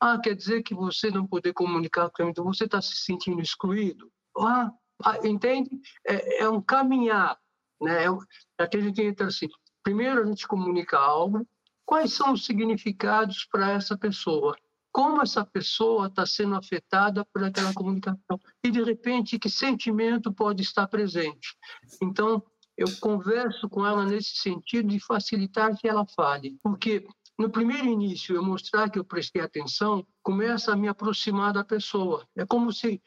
Ah, 0.00 0.18
quer 0.20 0.36
dizer 0.36 0.62
que 0.62 0.74
você 0.74 1.10
não 1.10 1.26
poder 1.26 1.52
comunicar 1.52 2.10
com 2.10 2.28
então 2.28 2.44
você 2.44 2.64
está 2.64 2.80
se 2.80 2.96
sentindo 2.96 3.40
excluído? 3.40 4.10
Ah, 4.38 4.70
ah 5.02 5.18
entende? 5.26 5.70
É, 6.06 6.44
é, 6.44 6.48
um 6.48 6.60
caminhar, 6.60 7.36
né? 7.80 8.04
É, 8.04 8.08
aqui 8.62 8.76
a 8.76 8.80
gente 8.80 9.02
entra 9.02 9.26
assim. 9.26 9.48
Primeiro 9.82 10.22
a 10.22 10.26
gente 10.26 10.46
comunica 10.46 10.98
algo, 10.98 11.46
quais 11.86 12.12
são 12.12 12.32
os 12.32 12.44
significados 12.44 13.46
para 13.50 13.70
essa 13.70 13.96
pessoa, 13.96 14.56
como 14.92 15.22
essa 15.22 15.46
pessoa 15.46 16.08
está 16.08 16.26
sendo 16.26 16.56
afetada 16.56 17.24
por 17.32 17.44
aquela 17.44 17.72
comunicação 17.72 18.40
e 18.64 18.70
de 18.70 18.82
repente 18.82 19.38
que 19.38 19.48
sentimento 19.48 20.32
pode 20.32 20.62
estar 20.62 20.88
presente. 20.88 21.56
Então 22.02 22.42
eu 22.76 22.86
converso 23.00 23.68
com 23.68 23.86
ela 23.86 24.04
nesse 24.04 24.36
sentido 24.36 24.88
de 24.88 24.98
facilitar 24.98 25.76
que 25.78 25.88
ela 25.88 26.04
fale, 26.04 26.58
porque 26.62 27.06
no 27.38 27.50
primeiro 27.50 27.86
início 27.86 28.34
eu 28.34 28.42
mostrar 28.42 28.90
que 28.90 28.98
eu 28.98 29.04
prestei 29.04 29.40
atenção 29.40 30.06
começa 30.22 30.72
a 30.72 30.76
me 30.76 30.88
aproximar 30.88 31.52
da 31.52 31.62
pessoa. 31.62 32.26
É 32.34 32.44
como 32.44 32.72
se 32.72 33.00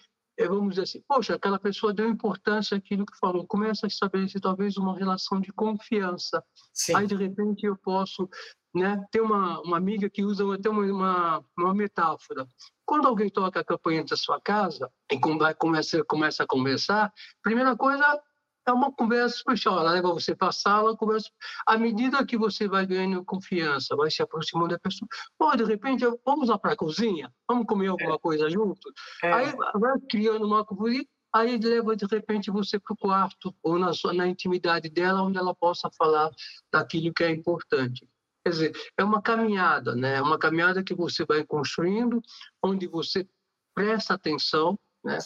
vamos 0.48 0.70
dizer 0.72 0.84
assim, 0.84 1.04
poxa, 1.08 1.36
aquela 1.36 1.60
pessoa 1.60 1.94
deu 1.94 2.10
importância 2.10 2.78
àquilo 2.78 3.06
que 3.06 3.18
falou, 3.20 3.46
começa 3.46 3.86
a 3.86 3.88
estabelecer 3.88 4.40
talvez 4.40 4.78
uma 4.78 4.98
relação 4.98 5.40
de 5.42 5.52
confiança. 5.52 6.44
Sim. 6.74 6.96
Aí, 6.96 7.08
de 7.08 7.16
repente, 7.16 7.66
eu 7.66 7.76
posso 7.78 8.30
né? 8.74 9.04
Tem 9.12 9.22
uma, 9.22 9.60
uma 9.62 9.78
amiga 9.78 10.10
que 10.10 10.24
usa 10.24 10.44
até 10.54 10.70
uma, 10.70 10.84
uma, 10.84 11.46
uma 11.58 11.74
metáfora. 11.74 12.48
Quando 12.86 13.08
alguém 13.08 13.30
toca 13.30 13.60
a 13.60 13.64
campanha 13.64 14.04
da 14.04 14.16
sua 14.16 14.40
casa 14.40 14.90
e 15.12 15.20
começa, 15.20 16.04
começa 16.04 16.44
a 16.44 16.48
conversar, 16.48 17.12
primeira 17.42 17.76
coisa, 17.76 18.22
é 18.70 18.74
uma 18.74 18.92
conversa 18.92 19.38
social. 19.38 19.80
Ela 19.80 19.92
leva 19.92 20.14
você 20.14 20.36
para 20.36 20.50
a 20.50 20.52
sala, 20.52 20.96
conversa. 20.96 21.30
À 21.66 21.78
medida 21.78 22.26
que 22.26 22.38
você 22.38 22.68
vai 22.68 22.86
ganhando 22.86 23.24
confiança, 23.26 23.96
vai 23.96 24.10
se 24.10 24.22
aproximando 24.22 24.70
da 24.70 24.80
pessoa, 24.80 25.08
pô, 25.38 25.56
de 25.56 25.64
repente, 25.64 26.06
vamos 26.26 26.50
lá 26.50 26.58
para 26.58 26.74
a 26.74 26.78
cozinha, 26.78 27.34
vamos 27.48 27.66
comer 27.66 27.88
alguma 27.88 28.16
é. 28.16 28.20
coisa 28.20 28.50
junto. 28.50 28.92
É. 29.24 29.34
Aí 29.34 29.54
vai 29.76 30.00
criando 30.10 30.46
uma 30.46 30.64
conversa, 30.64 31.06
aí 31.34 31.58
leva 31.58 31.96
de 31.96 32.06
repente 32.06 32.52
você 32.52 32.80
para 32.80 32.94
o 32.94 32.98
quarto 32.98 33.54
ou 33.64 33.78
na, 33.78 33.92
na 34.14 34.28
intimidade 34.28 34.90
dela, 34.90 35.24
onde 35.24 35.38
ela 35.38 35.54
possa 35.54 35.90
falar 35.98 36.30
daquilo 36.72 37.14
que 37.14 37.24
é 37.24 37.32
importante. 37.32 38.08
Quer 38.44 38.50
dizer, 38.52 38.72
é 38.98 39.04
uma 39.04 39.22
caminhada, 39.22 39.96
né? 39.96 40.16
É 40.16 40.22
uma 40.22 40.40
caminhada 40.40 40.84
que 40.84 40.94
você 40.94 41.26
vai 41.26 41.44
construindo, 41.44 42.22
onde 42.64 42.88
você 42.88 43.28
presta 43.76 44.14
atenção, 44.14 44.80
né? 45.04 45.18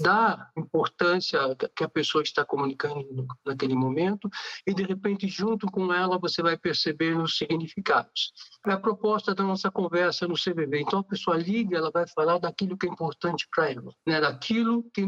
Dá 0.00 0.50
importância 0.56 1.38
que 1.76 1.84
a 1.84 1.88
pessoa 1.88 2.22
está 2.22 2.44
comunicando 2.44 3.26
naquele 3.44 3.74
momento 3.74 4.28
e 4.66 4.74
de 4.74 4.82
repente 4.82 5.26
junto 5.28 5.66
com 5.66 5.92
ela 5.92 6.18
você 6.18 6.42
vai 6.42 6.56
perceber 6.56 7.16
os 7.16 7.36
significados. 7.36 8.32
É 8.66 8.72
a 8.72 8.78
proposta 8.78 9.34
da 9.34 9.42
nossa 9.42 9.70
conversa 9.70 10.26
no 10.26 10.34
CVV. 10.34 10.80
Então 10.80 11.00
a 11.00 11.04
pessoa 11.04 11.36
liga, 11.36 11.76
ela 11.76 11.90
vai 11.90 12.06
falar 12.06 12.38
daquilo 12.38 12.76
que 12.76 12.86
é 12.86 12.90
importante 12.90 13.48
para 13.54 13.70
ela, 13.70 13.92
né? 14.06 14.20
Daquilo 14.20 14.84
que 14.94 15.06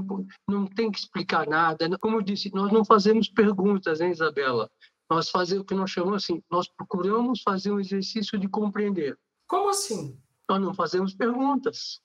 não 0.49 0.67
tem 0.67 0.91
que 0.91 0.99
explicar 0.99 1.47
nada. 1.47 1.89
Como 1.99 2.17
eu 2.17 2.23
disse, 2.23 2.51
nós 2.55 2.73
não 2.73 2.85
fazemos 2.85 3.29
perguntas, 3.29 4.01
hein, 4.01 4.11
Isabela? 4.11 4.71
Nós 5.11 5.31
fazemos 5.31 5.63
o 5.63 5.67
que 5.67 5.75
nós 5.75 5.91
chamamos 5.91 6.25
assim, 6.25 6.43
nós 6.51 6.69
procuramos 6.69 7.43
fazer 7.43 7.71
um 7.71 7.81
exercício 7.81 8.39
de 8.39 8.49
compreender. 8.49 9.19
Como 9.47 9.69
assim? 9.69 10.19
Nós 10.49 10.61
não 10.61 10.75
fazemos 10.75 11.15
perguntas. 11.15 12.01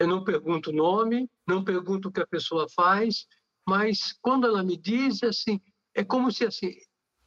Eu 0.00 0.08
não 0.08 0.24
pergunto 0.24 0.70
o 0.70 0.74
nome, 0.74 1.30
não 1.46 1.62
pergunto 1.62 2.08
o 2.08 2.12
que 2.12 2.22
a 2.22 2.26
pessoa 2.26 2.66
faz, 2.74 3.26
mas 3.68 4.14
quando 4.22 4.46
ela 4.46 4.62
me 4.62 4.76
diz, 4.76 5.22
assim, 5.22 5.60
é 5.94 6.02
como 6.02 6.32
se 6.32 6.46
assim, 6.46 6.74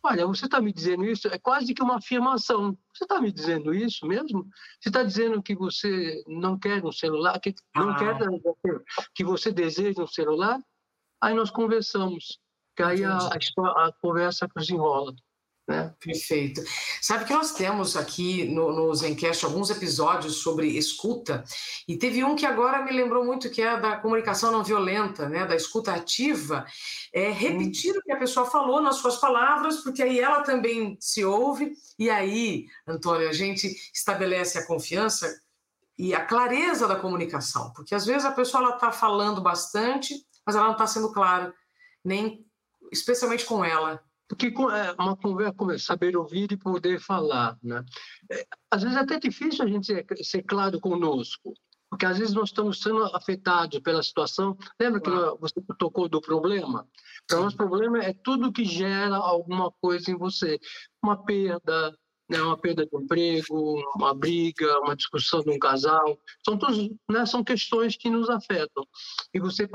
olha, 0.03 0.25
você 0.25 0.45
está 0.45 0.59
me 0.59 0.73
dizendo 0.73 1.05
isso, 1.05 1.27
é 1.27 1.37
quase 1.37 1.71
que 1.73 1.83
uma 1.83 1.97
afirmação. 1.97 2.75
Você 2.91 3.03
está 3.03 3.21
me 3.21 3.31
dizendo 3.31 3.73
isso 3.75 4.07
mesmo? 4.07 4.47
Você 4.81 4.89
está 4.89 5.03
dizendo 5.03 5.41
que 5.43 5.55
você 5.55 6.23
não 6.27 6.57
quer 6.57 6.83
um 6.83 6.91
celular, 6.91 7.39
que 7.39 7.53
não 7.75 7.91
ah. 7.91 7.95
quer 7.95 8.17
que 9.13 9.23
você 9.23 9.51
deseja 9.51 10.01
um 10.01 10.07
celular? 10.07 10.59
Aí 11.21 11.35
nós 11.35 11.51
conversamos, 11.51 12.39
que 12.75 12.81
aí 12.81 13.05
a, 13.05 13.17
a, 13.17 13.87
a 13.87 13.93
conversa 14.01 14.47
desenrola. 14.55 15.13
Né? 15.65 15.93
Perfeito. 15.97 16.61
Sabe 17.01 17.23
que 17.23 17.33
nós 17.33 17.53
temos 17.53 17.95
aqui 17.95 18.43
no, 18.49 18.73
no 18.73 18.93
Zencast 18.93 19.45
alguns 19.45 19.69
episódios 19.69 20.37
sobre 20.37 20.67
escuta, 20.67 21.41
e 21.87 21.95
teve 21.95 22.21
um 22.21 22.35
que 22.35 22.45
agora 22.45 22.83
me 22.83 22.91
lembrou 22.91 23.23
muito, 23.23 23.49
que 23.49 23.61
é 23.61 23.79
da 23.79 23.95
comunicação 23.95 24.51
não 24.51 24.61
violenta, 24.61 25.29
né? 25.29 25.45
da 25.45 25.55
escuta 25.55 25.93
ativa, 25.93 26.65
é 27.13 27.31
repetir 27.31 27.95
hum. 27.95 27.99
o 27.99 28.01
que 28.01 28.11
a 28.11 28.19
pessoa 28.19 28.45
falou 28.45 28.81
nas 28.81 28.97
suas 28.97 29.15
palavras, 29.17 29.77
porque 29.77 30.03
aí 30.03 30.19
ela 30.19 30.41
também 30.41 30.97
se 30.99 31.23
ouve, 31.23 31.71
e 31.97 32.09
aí, 32.09 32.65
Antônio, 32.85 33.29
a 33.29 33.33
gente 33.33 33.73
estabelece 33.93 34.57
a 34.57 34.67
confiança 34.67 35.33
e 35.97 36.13
a 36.13 36.25
clareza 36.25 36.89
da 36.89 36.97
comunicação, 36.97 37.71
porque 37.73 37.95
às 37.95 38.05
vezes 38.05 38.25
a 38.25 38.31
pessoa 38.33 38.71
está 38.71 38.91
falando 38.91 39.39
bastante, 39.39 40.13
mas 40.45 40.57
ela 40.57 40.65
não 40.65 40.73
está 40.73 40.87
sendo 40.87 41.13
clara, 41.13 41.53
nem 42.03 42.45
especialmente 42.91 43.45
com 43.45 43.63
ela 43.63 44.03
porque 44.27 44.47
é 44.47 45.01
uma 45.01 45.15
conversa, 45.15 45.85
saber 45.85 46.15
ouvir 46.17 46.51
e 46.51 46.57
poder 46.57 46.99
falar, 46.99 47.57
né? 47.61 47.83
É, 48.31 48.45
às 48.71 48.81
vezes 48.83 48.97
é 48.97 49.01
até 49.01 49.19
difícil 49.19 49.63
a 49.63 49.67
gente 49.67 49.85
ser, 49.85 50.05
ser, 50.21 50.43
claro 50.43 50.79
conosco, 50.79 51.53
porque 51.89 52.05
às 52.05 52.17
vezes 52.17 52.33
nós 52.33 52.49
estamos 52.49 52.81
sendo 52.81 53.03
afetados 53.15 53.79
pela 53.79 54.01
situação. 54.01 54.57
Lembra 54.79 55.01
que 55.01 55.09
você 55.39 55.61
tocou 55.77 56.09
do 56.09 56.19
problema? 56.21 56.87
Para 57.27 57.39
nós, 57.39 57.53
problema 57.53 57.99
é 58.03 58.13
tudo 58.23 58.51
que 58.51 58.65
gera 58.65 59.15
alguma 59.15 59.71
coisa 59.79 60.09
em 60.09 60.17
você, 60.17 60.59
uma 61.03 61.23
perda, 61.23 61.95
né, 62.33 62.41
uma 62.41 62.57
perda 62.57 62.85
de 62.85 62.97
emprego, 62.97 63.79
uma 63.95 64.13
briga, 64.13 64.79
uma 64.79 64.95
discussão 64.95 65.41
de 65.41 65.51
um 65.51 65.59
casal, 65.59 66.17
são 66.43 66.57
todos, 66.57 66.89
né, 67.09 67.25
são 67.27 67.43
questões 67.43 67.95
que 67.95 68.09
nos 68.09 68.29
afetam. 68.29 68.85
E 69.33 69.39
você 69.39 69.69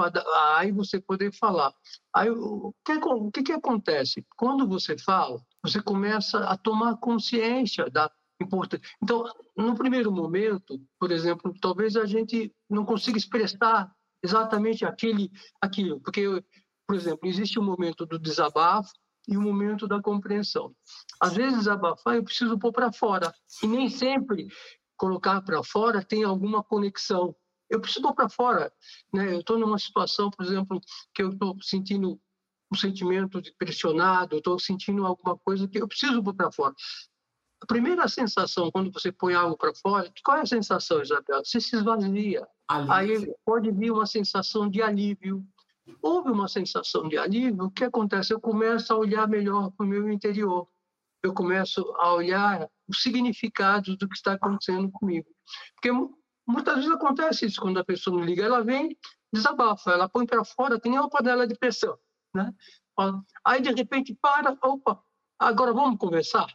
aí 0.48 0.72
você 0.72 1.00
poder 1.00 1.32
falar. 1.32 1.72
Aí 2.12 2.28
o 2.30 2.74
que, 2.84 2.92
o 2.94 3.30
que, 3.30 3.42
que 3.44 3.52
acontece? 3.52 4.26
Quando 4.36 4.66
você 4.66 4.98
fala, 4.98 5.40
você 5.62 5.80
começa 5.80 6.40
a 6.40 6.56
tomar 6.56 6.96
consciência 6.96 7.88
da 7.88 8.10
importância. 8.40 8.86
Então, 9.02 9.24
no 9.56 9.76
primeiro 9.76 10.10
momento, 10.10 10.80
por 10.98 11.12
exemplo, 11.12 11.54
talvez 11.60 11.96
a 11.96 12.06
gente 12.06 12.52
não 12.68 12.84
consiga 12.84 13.18
expressar 13.18 13.92
exatamente 14.22 14.84
aquele, 14.84 15.30
aquilo, 15.60 16.00
porque, 16.00 16.24
por 16.86 16.96
exemplo, 16.96 17.28
existe 17.28 17.58
um 17.58 17.64
momento 17.64 18.04
do 18.04 18.18
desabafo, 18.18 18.90
e 19.28 19.36
o 19.36 19.42
momento 19.42 19.86
da 19.86 20.00
compreensão. 20.00 20.74
Às 21.20 21.34
vezes, 21.34 21.68
abafar 21.68 22.16
eu 22.16 22.24
preciso 22.24 22.58
pôr 22.58 22.72
para 22.72 22.90
fora, 22.90 23.32
e 23.62 23.66
nem 23.66 23.90
sempre 23.90 24.48
colocar 24.96 25.42
para 25.42 25.62
fora 25.62 26.02
tem 26.02 26.24
alguma 26.24 26.64
conexão. 26.64 27.36
Eu 27.68 27.80
preciso 27.80 28.02
pôr 28.02 28.14
para 28.14 28.28
fora. 28.28 28.72
Né? 29.12 29.34
Eu 29.34 29.40
estou 29.40 29.58
numa 29.58 29.78
situação, 29.78 30.30
por 30.30 30.44
exemplo, 30.44 30.80
que 31.14 31.22
eu 31.22 31.30
estou 31.30 31.56
sentindo 31.62 32.18
um 32.72 32.76
sentimento 32.76 33.40
de 33.40 33.52
pressionado, 33.52 34.36
estou 34.36 34.58
sentindo 34.58 35.04
alguma 35.06 35.36
coisa 35.38 35.68
que 35.68 35.80
eu 35.80 35.86
preciso 35.86 36.22
pôr 36.22 36.34
para 36.34 36.50
fora. 36.50 36.74
A 37.60 37.66
primeira 37.66 38.06
sensação, 38.08 38.70
quando 38.70 38.90
você 38.90 39.10
põe 39.10 39.34
algo 39.34 39.56
para 39.56 39.74
fora, 39.74 40.10
qual 40.24 40.38
é 40.38 40.42
a 40.42 40.46
sensação, 40.46 41.02
Isabel? 41.02 41.44
Você 41.44 41.60
se 41.60 41.76
esvazia. 41.76 42.46
Alívio. 42.68 42.92
Aí 42.92 43.34
pode 43.44 43.70
vir 43.72 43.90
uma 43.90 44.06
sensação 44.06 44.68
de 44.68 44.82
alívio, 44.82 45.44
houve 46.02 46.30
uma 46.30 46.48
sensação 46.48 47.08
de 47.08 47.18
alívio, 47.18 47.64
o 47.64 47.70
que 47.70 47.84
acontece? 47.84 48.32
Eu 48.32 48.40
começo 48.40 48.92
a 48.92 48.96
olhar 48.96 49.28
melhor 49.28 49.70
para 49.70 49.84
o 49.84 49.88
meu 49.88 50.10
interior. 50.10 50.68
Eu 51.22 51.34
começo 51.34 51.80
a 51.98 52.12
olhar 52.12 52.68
os 52.88 53.02
significados 53.02 53.96
do 53.96 54.08
que 54.08 54.16
está 54.16 54.32
acontecendo 54.32 54.90
comigo. 54.90 55.28
Porque 55.74 55.90
muitas 56.46 56.76
vezes 56.76 56.90
acontece 56.90 57.46
isso, 57.46 57.60
quando 57.60 57.78
a 57.78 57.84
pessoa 57.84 58.18
me 58.18 58.24
liga, 58.24 58.44
ela 58.44 58.62
vem, 58.62 58.96
desabafa, 59.32 59.90
ela 59.90 60.08
põe 60.08 60.26
para 60.26 60.44
fora, 60.44 60.80
tem 60.80 60.92
uma 60.92 61.10
panela 61.10 61.46
de 61.46 61.54
pressão. 61.54 61.98
Né? 62.34 62.52
Aí, 63.44 63.60
de 63.60 63.72
repente, 63.72 64.16
para, 64.20 64.56
opa, 64.62 65.02
agora 65.38 65.72
vamos 65.72 65.98
conversar? 65.98 66.46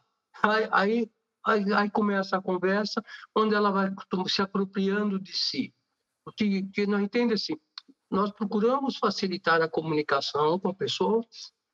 Aí, 0.42 1.10
aí, 1.46 1.74
aí, 1.74 1.90
começa 1.90 2.38
a 2.38 2.42
conversa, 2.42 3.04
onde 3.36 3.54
ela 3.54 3.72
vai 3.72 3.94
se 4.28 4.42
apropriando 4.42 5.20
de 5.20 5.34
si. 5.34 5.74
O 6.26 6.32
que, 6.32 6.64
que 6.70 6.88
não 6.88 7.00
entende 7.00 7.34
assim, 7.34 7.56
nós 8.14 8.32
procuramos 8.32 8.98
facilitar 8.98 9.62
a 9.62 9.68
comunicação 9.68 10.60
com 10.60 10.70
a 10.70 10.74
pessoa 10.74 11.26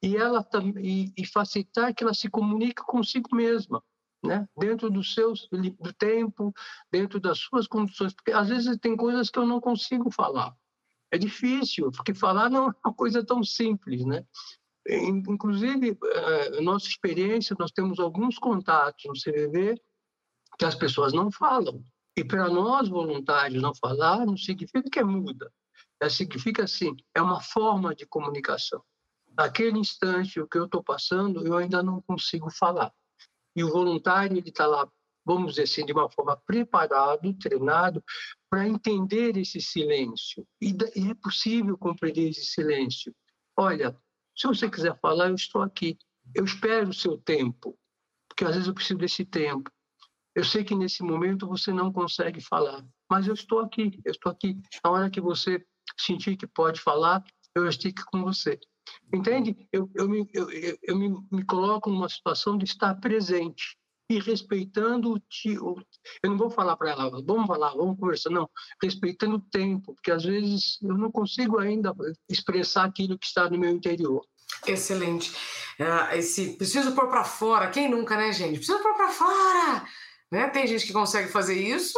e 0.02 0.16
ela 0.16 0.48
e, 0.82 1.12
e 1.18 1.26
facilitar 1.26 1.94
que 1.94 2.02
ela 2.04 2.14
se 2.14 2.30
comunique 2.30 2.82
consigo 2.84 3.36
mesma, 3.36 3.84
né? 4.24 4.48
Dentro 4.58 4.90
do 4.90 5.04
seu 5.04 5.34
do 5.34 5.94
tempo, 5.94 6.54
dentro 6.90 7.20
das 7.20 7.40
suas 7.40 7.68
condições, 7.68 8.14
porque 8.14 8.32
às 8.32 8.48
vezes 8.48 8.78
tem 8.78 8.96
coisas 8.96 9.30
que 9.30 9.38
eu 9.38 9.46
não 9.46 9.60
consigo 9.60 10.10
falar. 10.10 10.56
É 11.12 11.18
difícil, 11.18 11.92
porque 11.92 12.14
falar 12.14 12.50
não 12.50 12.70
é 12.70 12.74
uma 12.86 12.94
coisa 12.94 13.22
tão 13.22 13.44
simples, 13.44 14.06
né? 14.06 14.26
Inclusive, 14.88 15.98
eh, 16.02 16.62
nossa 16.62 16.88
experiência, 16.88 17.56
nós 17.60 17.72
temos 17.72 18.00
alguns 18.00 18.40
contatos 18.40 19.04
no 19.06 19.14
CVV 19.14 19.76
que 20.58 20.66
as 20.66 20.76
pessoas 20.76 21.12
não 21.12 21.30
falam. 21.30 21.84
E 22.16 22.24
para 22.24 22.50
nós, 22.50 22.88
voluntários, 22.88 23.62
não 23.62 23.74
falar 23.76 24.26
não 24.26 24.38
significa 24.38 24.90
que 24.90 25.00
é 25.00 25.04
muda. 25.04 25.52
É, 26.02 26.10
significa 26.10 26.64
assim, 26.64 26.96
é 27.14 27.22
uma 27.22 27.42
forma 27.42 27.94
de 27.94 28.06
comunicação. 28.06 28.82
Naquele 29.38 29.80
instante, 29.80 30.40
o 30.40 30.48
que 30.48 30.58
eu 30.58 30.66
estou 30.66 30.84
passando, 30.84 31.46
eu 31.46 31.58
ainda 31.58 31.84
não 31.84 32.02
consigo 32.02 32.50
falar. 32.50 32.94
E 33.56 33.64
o 33.64 33.72
voluntário, 33.72 34.38
ele 34.38 34.50
está 34.50 34.66
lá, 34.66 34.90
vamos 35.26 35.52
dizer 35.52 35.64
assim, 35.64 35.86
de 35.86 35.92
uma 35.92 36.10
forma 36.10 36.38
preparado, 36.46 37.34
treinado, 37.34 38.04
para 38.50 38.68
entender 38.68 39.38
esse 39.38 39.60
silêncio. 39.60 40.48
E 40.62 40.76
é 41.10 41.14
possível 41.16 41.78
compreender 41.78 42.30
esse 42.30 42.46
silêncio. 42.46 43.14
Olha, 43.58 43.96
se 44.36 44.48
você 44.48 44.70
quiser 44.70 44.98
falar, 45.00 45.30
eu 45.30 45.36
estou 45.36 45.62
aqui. 45.62 45.98
Eu 46.34 46.46
espero 46.46 46.90
o 46.90 46.94
seu 46.94 47.18
tempo, 47.18 47.78
porque 48.28 48.46
às 48.46 48.52
vezes 48.52 48.68
eu 48.68 48.74
preciso 48.74 49.00
desse 49.00 49.26
tempo. 49.26 49.70
Eu 50.36 50.44
sei 50.44 50.64
que 50.64 50.76
nesse 50.76 51.04
momento 51.04 51.48
você 51.48 51.74
não 51.74 51.92
consegue 51.92 52.40
falar, 52.40 52.86
mas 53.10 53.28
eu 53.28 53.34
estou 53.34 53.60
aqui, 53.60 54.00
eu 54.06 54.12
estou 54.12 54.32
aqui. 54.32 54.58
Na 54.84 54.92
hora 54.92 55.10
que 55.10 55.20
você 55.20 55.66
sentir 55.98 56.38
que 56.38 56.48
pode 56.48 56.82
falar, 56.82 57.24
eu 57.56 57.68
estico 57.68 58.04
com 58.12 58.24
você. 58.24 58.60
Entende? 59.14 59.68
Eu, 59.72 59.90
eu, 59.96 60.08
me, 60.10 60.30
eu, 60.34 60.48
eu 60.84 60.98
me, 60.98 61.16
me 61.32 61.46
coloco 61.46 61.90
numa 61.90 62.10
situação 62.10 62.58
de 62.58 62.66
estar 62.66 62.96
presente 62.96 63.78
e 64.10 64.20
respeitando 64.20 65.14
o 65.14 65.20
tio. 65.20 65.76
Eu 66.24 66.32
não 66.32 66.38
vou 66.38 66.50
falar 66.50 66.76
para 66.76 66.92
ela, 66.92 67.24
vamos 67.24 67.46
falar, 67.46 67.70
vamos 67.76 68.00
conversar, 68.00 68.32
não. 68.32 68.50
Respeitando 68.82 69.36
o 69.36 69.42
tempo, 69.42 69.94
porque 69.94 70.12
às 70.12 70.24
vezes 70.24 70.80
eu 70.82 70.98
não 70.98 71.12
consigo 71.12 71.60
ainda 71.60 71.94
expressar 72.28 72.86
aquilo 72.86 73.20
que 73.20 73.28
está 73.28 73.50
no 73.50 73.60
meu 73.60 73.70
interior. 73.70 74.26
Excelente. 74.66 75.32
Uh, 75.80 76.16
esse 76.16 76.54
preciso 76.54 76.94
pôr 76.94 77.08
para 77.08 77.24
fora. 77.24 77.70
Quem 77.70 77.90
nunca, 77.90 78.18
né, 78.18 78.34
gente? 78.34 78.58
Preciso 78.58 78.82
pôr 78.82 78.96
para 78.96 79.10
fora. 79.10 79.86
Né? 80.32 80.50
Tem 80.50 80.66
gente 80.66 80.86
que 80.86 80.94
consegue 80.94 81.32
fazer 81.32 81.56
isso, 81.56 81.98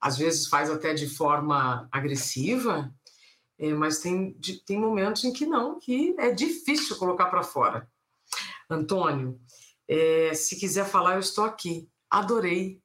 às 0.00 0.16
vezes 0.16 0.46
faz 0.46 0.70
até 0.70 0.94
de 0.94 1.08
forma 1.08 1.88
agressiva, 1.90 2.92
é, 3.58 3.72
mas 3.74 3.98
tem, 3.98 4.32
tem 4.64 4.78
momentos 4.78 5.24
em 5.24 5.32
que 5.32 5.44
não, 5.44 5.78
que 5.78 6.14
é 6.18 6.30
difícil 6.30 6.96
colocar 6.96 7.26
para 7.26 7.42
fora. 7.42 7.88
Antônio, 8.70 9.40
é, 9.88 10.32
se 10.34 10.58
quiser 10.58 10.86
falar, 10.86 11.14
eu 11.14 11.20
estou 11.20 11.44
aqui. 11.44 11.88
Adorei. 12.10 12.80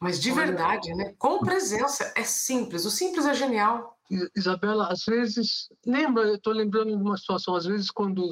Mas 0.00 0.20
de 0.20 0.30
verdade, 0.32 0.94
né? 0.94 1.14
Com 1.18 1.38
presença. 1.40 2.12
É 2.16 2.24
simples. 2.24 2.84
O 2.84 2.90
simples 2.90 3.26
é 3.26 3.34
genial. 3.34 3.98
Isabela, 4.36 4.88
às 4.88 5.04
vezes, 5.04 5.68
lembra, 5.84 6.24
eu 6.24 6.36
estou 6.36 6.52
lembrando 6.52 6.96
de 6.96 7.02
uma 7.02 7.16
situação, 7.16 7.54
às 7.54 7.64
vezes 7.64 7.90
quando, 7.90 8.28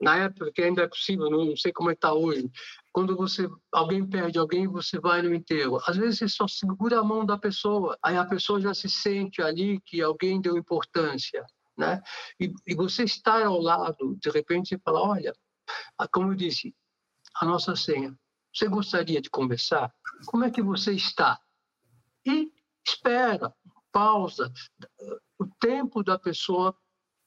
na 0.00 0.16
época 0.16 0.50
que 0.52 0.62
ainda 0.62 0.82
é 0.82 0.88
possível, 0.88 1.30
não 1.30 1.54
sei 1.56 1.72
como 1.72 1.90
é 1.90 1.92
está 1.92 2.12
hoje, 2.12 2.50
quando 2.92 3.16
você 3.16 3.48
alguém 3.70 4.04
perde 4.06 4.38
alguém, 4.38 4.66
você 4.66 4.98
vai 4.98 5.22
no 5.22 5.34
enterro. 5.34 5.80
Às 5.86 5.96
vezes 5.96 6.18
você 6.18 6.28
só 6.28 6.48
segura 6.48 7.00
a 7.00 7.04
mão 7.04 7.24
da 7.24 7.36
pessoa, 7.36 7.98
aí 8.02 8.16
a 8.16 8.24
pessoa 8.24 8.60
já 8.60 8.72
se 8.72 8.88
sente 8.88 9.42
ali 9.42 9.80
que 9.80 10.00
alguém 10.00 10.40
deu 10.40 10.56
importância, 10.56 11.44
né? 11.76 12.02
E, 12.40 12.52
e 12.66 12.74
você 12.74 13.04
estar 13.04 13.44
ao 13.44 13.60
lado, 13.60 14.16
de 14.20 14.30
repente, 14.30 14.70
você 14.70 14.78
fala, 14.78 15.00
olha, 15.02 15.32
como 16.12 16.32
eu 16.32 16.34
disse, 16.34 16.74
a 17.40 17.44
nossa 17.44 17.76
senha. 17.76 18.18
Você 18.52 18.66
gostaria 18.66 19.20
de 19.20 19.30
conversar? 19.30 19.94
Como 20.26 20.44
é 20.44 20.50
que 20.50 20.62
você 20.62 20.92
está? 20.92 21.38
E 22.26 22.52
espera, 22.84 23.54
pausa, 23.92 24.52
o 25.38 25.46
tempo 25.60 26.02
da 26.02 26.18
pessoa 26.18 26.76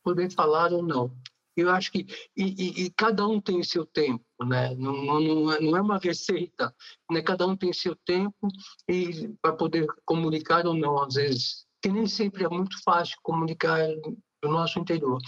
poder 0.03 0.29
falar 0.31 0.73
ou 0.73 0.83
não. 0.83 1.15
Eu 1.55 1.69
acho 1.69 1.91
que 1.91 2.05
e, 2.35 2.43
e, 2.43 2.85
e 2.85 2.89
cada 2.91 3.27
um 3.27 3.39
tem 3.39 3.63
seu 3.63 3.85
tempo, 3.85 4.23
né? 4.43 4.73
Não, 4.75 4.93
não, 5.03 5.51
é, 5.51 5.61
não 5.61 5.77
é 5.77 5.81
uma 5.81 5.97
receita, 5.97 6.73
né? 7.11 7.21
Cada 7.21 7.45
um 7.45 7.55
tem 7.55 7.71
seu 7.71 7.95
tempo 7.95 8.47
e 8.89 9.29
para 9.41 9.53
poder 9.53 9.85
comunicar 10.05 10.65
ou 10.65 10.73
não, 10.73 11.01
às 11.01 11.13
vezes, 11.15 11.65
que 11.81 11.89
nem 11.89 12.07
sempre 12.07 12.43
é 12.43 12.49
muito 12.49 12.81
fácil 12.83 13.17
comunicar 13.21 13.87
do 14.41 14.49
nosso 14.49 14.79
interior. 14.79 15.19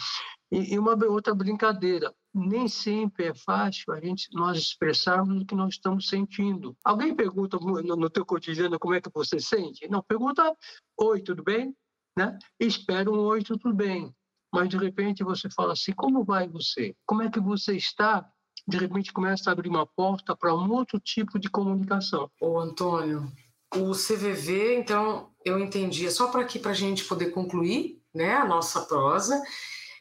E, 0.52 0.74
e 0.74 0.80
uma 0.80 0.96
outra 1.06 1.34
brincadeira, 1.34 2.14
nem 2.34 2.68
sempre 2.68 3.26
é 3.26 3.34
fácil 3.34 3.94
a 3.94 4.00
gente 4.00 4.28
nós 4.34 4.58
expressarmos 4.58 5.42
o 5.42 5.46
que 5.46 5.56
nós 5.56 5.76
estamos 5.76 6.08
sentindo. 6.08 6.76
Alguém 6.84 7.16
pergunta 7.16 7.58
no, 7.58 7.82
no 7.82 8.10
teu 8.10 8.26
cotidiano 8.26 8.78
como 8.78 8.94
é 8.94 9.02
que 9.02 9.10
você 9.14 9.40
sente? 9.40 9.88
Não, 9.88 10.04
pergunta 10.04 10.56
oi, 10.98 11.22
tudo 11.22 11.44
bem? 11.44 11.76
Né? 12.18 12.38
Espera 12.60 13.10
um 13.10 13.20
oi, 13.20 13.42
tudo 13.44 13.74
bem. 13.74 14.14
Mas 14.56 14.70
de 14.70 14.78
repente 14.78 15.22
você 15.22 15.50
fala 15.50 15.74
assim, 15.74 15.92
como 15.92 16.24
vai 16.24 16.48
você? 16.48 16.96
Como 17.06 17.22
é 17.22 17.30
que 17.30 17.42
você 17.42 17.76
está? 17.76 18.26
De 18.66 18.78
repente 18.78 19.12
começa 19.12 19.50
a 19.50 19.54
abrir 19.54 19.68
uma 19.68 19.86
porta 19.86 20.34
para 20.34 20.56
um 20.56 20.72
outro 20.72 20.98
tipo 20.98 21.38
de 21.38 21.50
comunicação. 21.50 22.32
Ô 22.40 22.58
Antônio, 22.58 23.30
o 23.76 23.92
CVV, 23.92 24.78
então 24.78 25.30
eu 25.44 25.60
entendi, 25.60 26.08
é 26.08 26.10
só 26.10 26.30
para 26.30 26.40
aqui 26.40 26.58
para 26.58 26.72
a 26.72 26.76
gente 26.76 27.04
poder 27.04 27.32
concluir, 27.32 28.02
né, 28.14 28.34
a 28.34 28.46
nossa 28.46 28.86
prosa. 28.86 29.44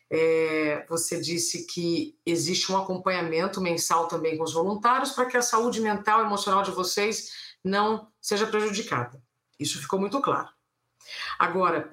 É, 0.09 0.87
você 0.89 1.21
disse 1.21 1.67
que 1.67 2.17
existe 2.25 2.71
um 2.71 2.79
acompanhamento 2.79 3.61
mensal 3.61 4.07
também 4.07 4.39
com 4.39 4.45
os 4.45 4.53
voluntários 4.53 5.11
para 5.11 5.27
que 5.27 5.37
a 5.37 5.43
saúde 5.43 5.81
mental 5.81 6.23
e 6.23 6.27
emocional 6.27 6.63
de 6.63 6.71
vocês 6.71 7.57
não 7.65 8.07
seja 8.21 8.47
prejudicada. 8.47 9.21
Isso 9.59 9.81
ficou 9.81 9.99
muito 9.99 10.21
claro. 10.21 10.49
Agora, 11.41 11.91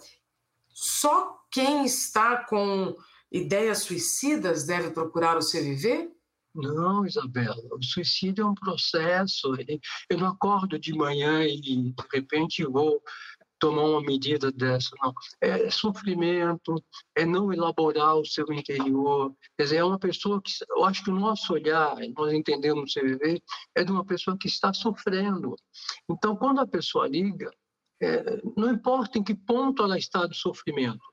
só 0.69 1.40
quem 1.51 1.85
está 1.85 2.43
com 2.45 2.95
ideias 3.31 3.79
suicidas 3.79 4.65
deve 4.65 4.91
procurar 4.91 5.37
o 5.37 5.45
CVV? 5.45 6.11
Não, 6.53 7.05
Isabela, 7.05 7.61
o 7.71 7.83
suicídio 7.83 8.43
é 8.43 8.45
um 8.45 8.55
processo. 8.55 9.53
Eu 10.09 10.17
não 10.17 10.27
acordo 10.27 10.77
de 10.77 10.93
manhã 10.93 11.45
e 11.45 11.57
de 11.57 11.93
repente 12.11 12.65
vou 12.65 13.01
tomar 13.57 13.83
uma 13.83 14.01
medida 14.01 14.51
dessa, 14.51 14.89
não. 15.01 15.13
É 15.39 15.69
sofrimento, 15.69 16.83
é 17.15 17.23
não 17.25 17.53
elaborar 17.53 18.15
o 18.15 18.25
seu 18.25 18.51
interior. 18.51 19.33
Quer 19.55 19.63
dizer, 19.63 19.77
é 19.77 19.83
uma 19.83 19.99
pessoa 19.99 20.41
que. 20.41 20.51
Eu 20.69 20.83
acho 20.83 21.03
que 21.03 21.11
o 21.11 21.15
nosso 21.15 21.53
olhar, 21.53 21.95
nós 22.17 22.33
entendemos 22.33 22.91
o 22.91 22.99
CVV, 22.99 23.41
é 23.75 23.83
de 23.83 23.91
uma 23.91 24.03
pessoa 24.03 24.37
que 24.37 24.47
está 24.47 24.73
sofrendo. 24.73 25.55
Então, 26.09 26.35
quando 26.35 26.59
a 26.59 26.67
pessoa 26.67 27.07
liga, 27.07 27.49
é, 28.01 28.41
não 28.57 28.71
importa 28.71 29.19
em 29.19 29.23
que 29.23 29.35
ponto 29.35 29.83
ela 29.83 29.97
está 29.97 30.25
do 30.25 30.33
sofrimento, 30.33 31.05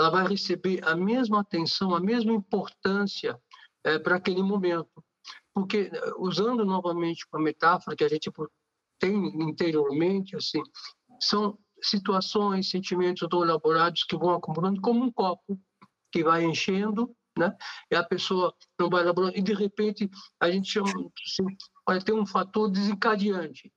ela 0.00 0.10
vai 0.10 0.26
receber 0.26 0.80
a 0.82 0.96
mesma 0.96 1.40
atenção, 1.40 1.94
a 1.94 2.00
mesma 2.00 2.32
importância 2.32 3.38
é, 3.84 3.98
para 3.98 4.16
aquele 4.16 4.42
momento. 4.42 5.04
Porque, 5.52 5.90
usando 6.16 6.64
novamente 6.64 7.26
uma 7.32 7.42
metáfora 7.42 7.94
que 7.94 8.04
a 8.04 8.08
gente 8.08 8.30
tem 8.98 9.14
interiormente, 9.42 10.36
assim, 10.36 10.62
são 11.20 11.58
situações, 11.82 12.70
sentimentos 12.70 13.28
não 13.30 13.42
elaborados 13.42 14.04
que 14.04 14.16
vão 14.16 14.34
acumulando 14.34 14.80
como 14.80 15.04
um 15.04 15.12
copo 15.12 15.60
que 16.12 16.24
vai 16.24 16.44
enchendo, 16.44 17.14
né? 17.38 17.54
E 17.90 17.96
a 17.96 18.02
pessoa 18.02 18.54
não 18.78 18.88
vai 18.88 19.02
elaborando 19.02 19.36
e 19.36 19.42
de 19.42 19.54
repente 19.54 20.10
a 20.38 20.50
gente 20.50 20.70
chama 20.70 20.88
assim, 20.88 21.56
olha, 21.86 22.00
tem 22.00 22.14
um 22.14 22.26
fator 22.26 22.70
desencadeante. 22.70 23.72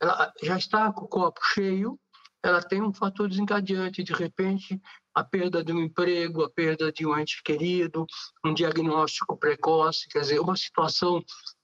Ela 0.00 0.32
já 0.42 0.56
está 0.56 0.92
com 0.92 1.04
o 1.04 1.08
copo 1.08 1.40
cheio, 1.52 1.98
ela 2.42 2.62
tem 2.62 2.82
um 2.82 2.92
fator 2.92 3.28
desencadeante, 3.28 4.02
de 4.02 4.12
repente 4.12 4.80
a 5.14 5.22
perda 5.22 5.62
de 5.62 5.72
um 5.72 5.80
emprego, 5.80 6.42
a 6.42 6.50
perda 6.50 6.90
de 6.92 7.06
um 7.06 7.16
ente 7.18 7.42
querido, 7.42 8.06
um 8.44 8.52
diagnóstico 8.52 9.36
precoce, 9.36 10.08
quer 10.08 10.20
dizer, 10.20 10.40
uma 10.40 10.56
situação 10.56 11.22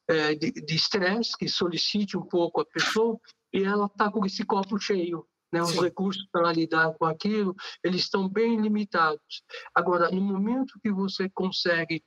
é, 0.09 0.35
de 0.35 0.75
estresse 0.75 1.37
que 1.37 1.49
solicite 1.49 2.17
um 2.17 2.23
pouco 2.23 2.61
a 2.61 2.67
pessoa 2.67 3.19
e 3.53 3.65
ela 3.65 3.87
está 3.87 4.11
com 4.11 4.25
esse 4.25 4.45
copo 4.45 4.79
cheio 4.79 5.27
né, 5.53 5.63
os 5.63 5.71
Sim. 5.71 5.81
recursos 5.81 6.27
para 6.31 6.53
lidar 6.53 6.95
com 6.95 7.05
aquilo, 7.05 7.55
eles 7.83 8.03
estão 8.03 8.29
bem 8.29 8.61
limitados. 8.61 9.43
Agora, 9.75 10.11
no 10.11 10.21
momento 10.21 10.79
que 10.83 10.93
você 10.93 11.29
consegue 11.31 12.03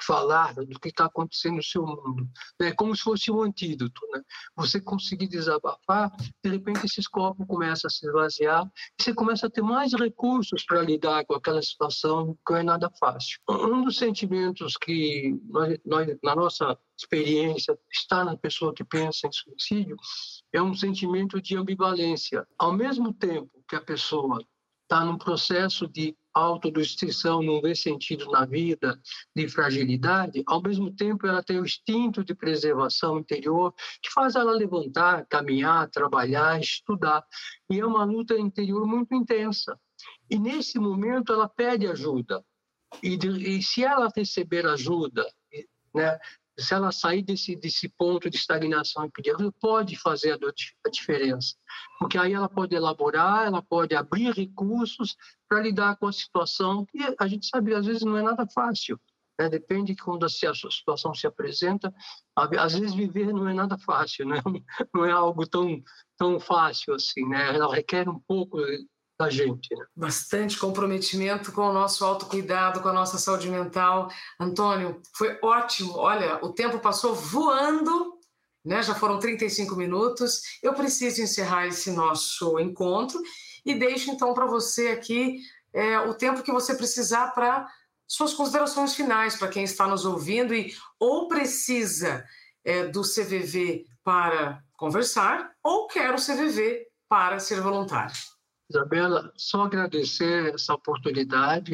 falar 0.00 0.54
do 0.54 0.78
que 0.80 0.88
está 0.88 1.06
acontecendo 1.06 1.56
no 1.56 1.62
seu 1.62 1.84
mundo, 1.84 2.28
né? 2.60 2.72
como 2.72 2.94
se 2.96 3.02
fosse 3.02 3.30
um 3.30 3.42
antídoto. 3.42 4.00
Né? 4.12 4.22
Você 4.56 4.80
conseguir 4.80 5.28
desabafar, 5.28 6.10
de 6.42 6.50
repente 6.50 6.86
esses 6.86 7.06
copos 7.06 7.46
começam 7.46 7.88
a 7.88 7.90
se 7.90 8.06
esvaziar 8.06 8.64
e 8.98 9.02
você 9.02 9.14
começa 9.14 9.46
a 9.46 9.50
ter 9.50 9.62
mais 9.62 9.92
recursos 9.92 10.64
para 10.64 10.82
lidar 10.82 11.24
com 11.26 11.34
aquela 11.34 11.62
situação 11.62 12.36
que 12.46 12.52
não 12.52 12.58
é 12.58 12.62
nada 12.62 12.90
fácil. 12.98 13.38
Um 13.48 13.84
dos 13.84 13.96
sentimentos 13.96 14.76
que 14.76 15.38
nós, 15.48 15.78
nós, 15.84 16.16
na 16.22 16.34
nossa 16.34 16.78
experiência 16.96 17.76
está 17.90 18.24
na 18.24 18.36
pessoa 18.36 18.74
que 18.74 18.84
pensa 18.84 19.26
em 19.26 19.32
suicídio 19.32 19.96
é 20.52 20.62
um 20.62 20.74
sentimento 20.74 21.40
de 21.40 21.56
ambivalência. 21.56 22.46
Ao 22.58 22.72
mesmo 22.72 23.12
tempo 23.12 23.50
que 23.68 23.74
a 23.74 23.80
pessoa 23.80 24.38
está 24.82 25.04
num 25.04 25.16
processo 25.16 25.88
de 25.88 26.14
autodestruição, 26.34 27.42
não 27.42 27.60
vê 27.60 27.74
sentido 27.74 28.26
na 28.30 28.44
vida, 28.44 29.00
de 29.34 29.48
fragilidade, 29.48 30.42
ao 30.46 30.62
mesmo 30.62 30.90
tempo 30.92 31.26
ela 31.26 31.42
tem 31.42 31.60
o 31.60 31.64
instinto 31.64 32.24
de 32.24 32.34
preservação 32.34 33.18
interior 33.18 33.74
que 34.02 34.10
faz 34.10 34.34
ela 34.34 34.52
levantar, 34.52 35.26
caminhar, 35.26 35.88
trabalhar, 35.90 36.60
estudar. 36.60 37.24
E 37.70 37.80
é 37.80 37.86
uma 37.86 38.04
luta 38.04 38.38
interior 38.38 38.86
muito 38.86 39.14
intensa. 39.14 39.78
E 40.30 40.38
nesse 40.38 40.78
momento 40.78 41.32
ela 41.32 41.48
pede 41.48 41.86
ajuda. 41.86 42.44
E, 43.02 43.16
de, 43.16 43.28
e 43.28 43.62
se 43.62 43.84
ela 43.84 44.08
receber 44.14 44.66
ajuda, 44.66 45.26
né, 45.94 46.18
se 46.58 46.74
ela 46.74 46.92
sair 46.92 47.22
desse, 47.22 47.56
desse 47.56 47.88
ponto 47.88 48.28
de 48.28 48.36
estagnação 48.36 49.04
e 49.06 49.10
pedir 49.10 49.34
ajuda, 49.34 49.52
pode 49.60 49.96
fazer 49.96 50.32
a, 50.32 50.90
diferença. 50.90 51.54
Porque 51.98 52.18
aí 52.18 52.32
ela 52.32 52.48
pode 52.48 52.74
elaborar, 52.74 53.46
ela 53.46 53.62
pode 53.62 53.94
abrir 53.94 54.32
recursos 54.32 55.16
para 55.48 55.62
lidar 55.62 55.96
com 55.96 56.06
a 56.06 56.12
situação, 56.12 56.84
que 56.86 56.98
a 57.18 57.26
gente 57.26 57.46
sabe, 57.46 57.74
às 57.74 57.86
vezes 57.86 58.02
não 58.02 58.16
é 58.16 58.22
nada 58.22 58.46
fácil. 58.46 59.00
Né? 59.38 59.48
Depende 59.48 59.94
de 59.94 60.02
quando 60.02 60.24
a 60.24 60.28
situação 60.28 61.14
se 61.14 61.26
apresenta. 61.26 61.92
Às 62.36 62.74
vezes 62.74 62.94
viver 62.94 63.32
não 63.32 63.48
é 63.48 63.54
nada 63.54 63.78
fácil, 63.78 64.26
né? 64.28 64.42
não 64.94 65.04
é 65.04 65.10
algo 65.10 65.46
tão, 65.46 65.82
tão 66.16 66.38
fácil 66.38 66.94
assim. 66.94 67.26
Né? 67.28 67.54
Ela 67.54 67.74
requer 67.74 68.08
um 68.08 68.20
pouco 68.20 68.58
da 69.24 69.30
gente. 69.30 69.74
Né? 69.74 69.84
Bastante 69.94 70.58
comprometimento 70.58 71.52
com 71.52 71.62
o 71.62 71.72
nosso 71.72 72.04
autocuidado, 72.04 72.80
com 72.80 72.88
a 72.88 72.92
nossa 72.92 73.18
saúde 73.18 73.48
mental. 73.48 74.08
Antônio, 74.38 75.00
foi 75.16 75.38
ótimo. 75.42 75.96
Olha, 75.96 76.38
o 76.44 76.52
tempo 76.52 76.78
passou 76.78 77.14
voando, 77.14 78.14
né? 78.64 78.82
já 78.82 78.94
foram 78.94 79.18
35 79.18 79.76
minutos. 79.76 80.42
Eu 80.62 80.74
preciso 80.74 81.22
encerrar 81.22 81.66
esse 81.66 81.90
nosso 81.90 82.58
encontro 82.58 83.20
e 83.64 83.74
deixo 83.74 84.10
então 84.10 84.34
para 84.34 84.46
você 84.46 84.88
aqui 84.88 85.38
é, 85.72 85.98
o 86.00 86.14
tempo 86.14 86.42
que 86.42 86.52
você 86.52 86.74
precisar 86.74 87.28
para 87.28 87.66
suas 88.06 88.34
considerações 88.34 88.94
finais 88.94 89.36
para 89.36 89.48
quem 89.48 89.64
está 89.64 89.86
nos 89.86 90.04
ouvindo 90.04 90.54
e 90.54 90.74
ou 90.98 91.28
precisa 91.28 92.24
é, 92.64 92.86
do 92.86 93.02
CVV 93.02 93.86
para 94.04 94.62
conversar 94.76 95.52
ou 95.62 95.86
quer 95.86 96.12
o 96.12 96.18
CVV 96.18 96.86
para 97.08 97.38
ser 97.38 97.60
voluntário. 97.60 98.14
Isabela, 98.72 99.32
só 99.36 99.62
agradecer 99.62 100.54
essa 100.54 100.74
oportunidade 100.74 101.72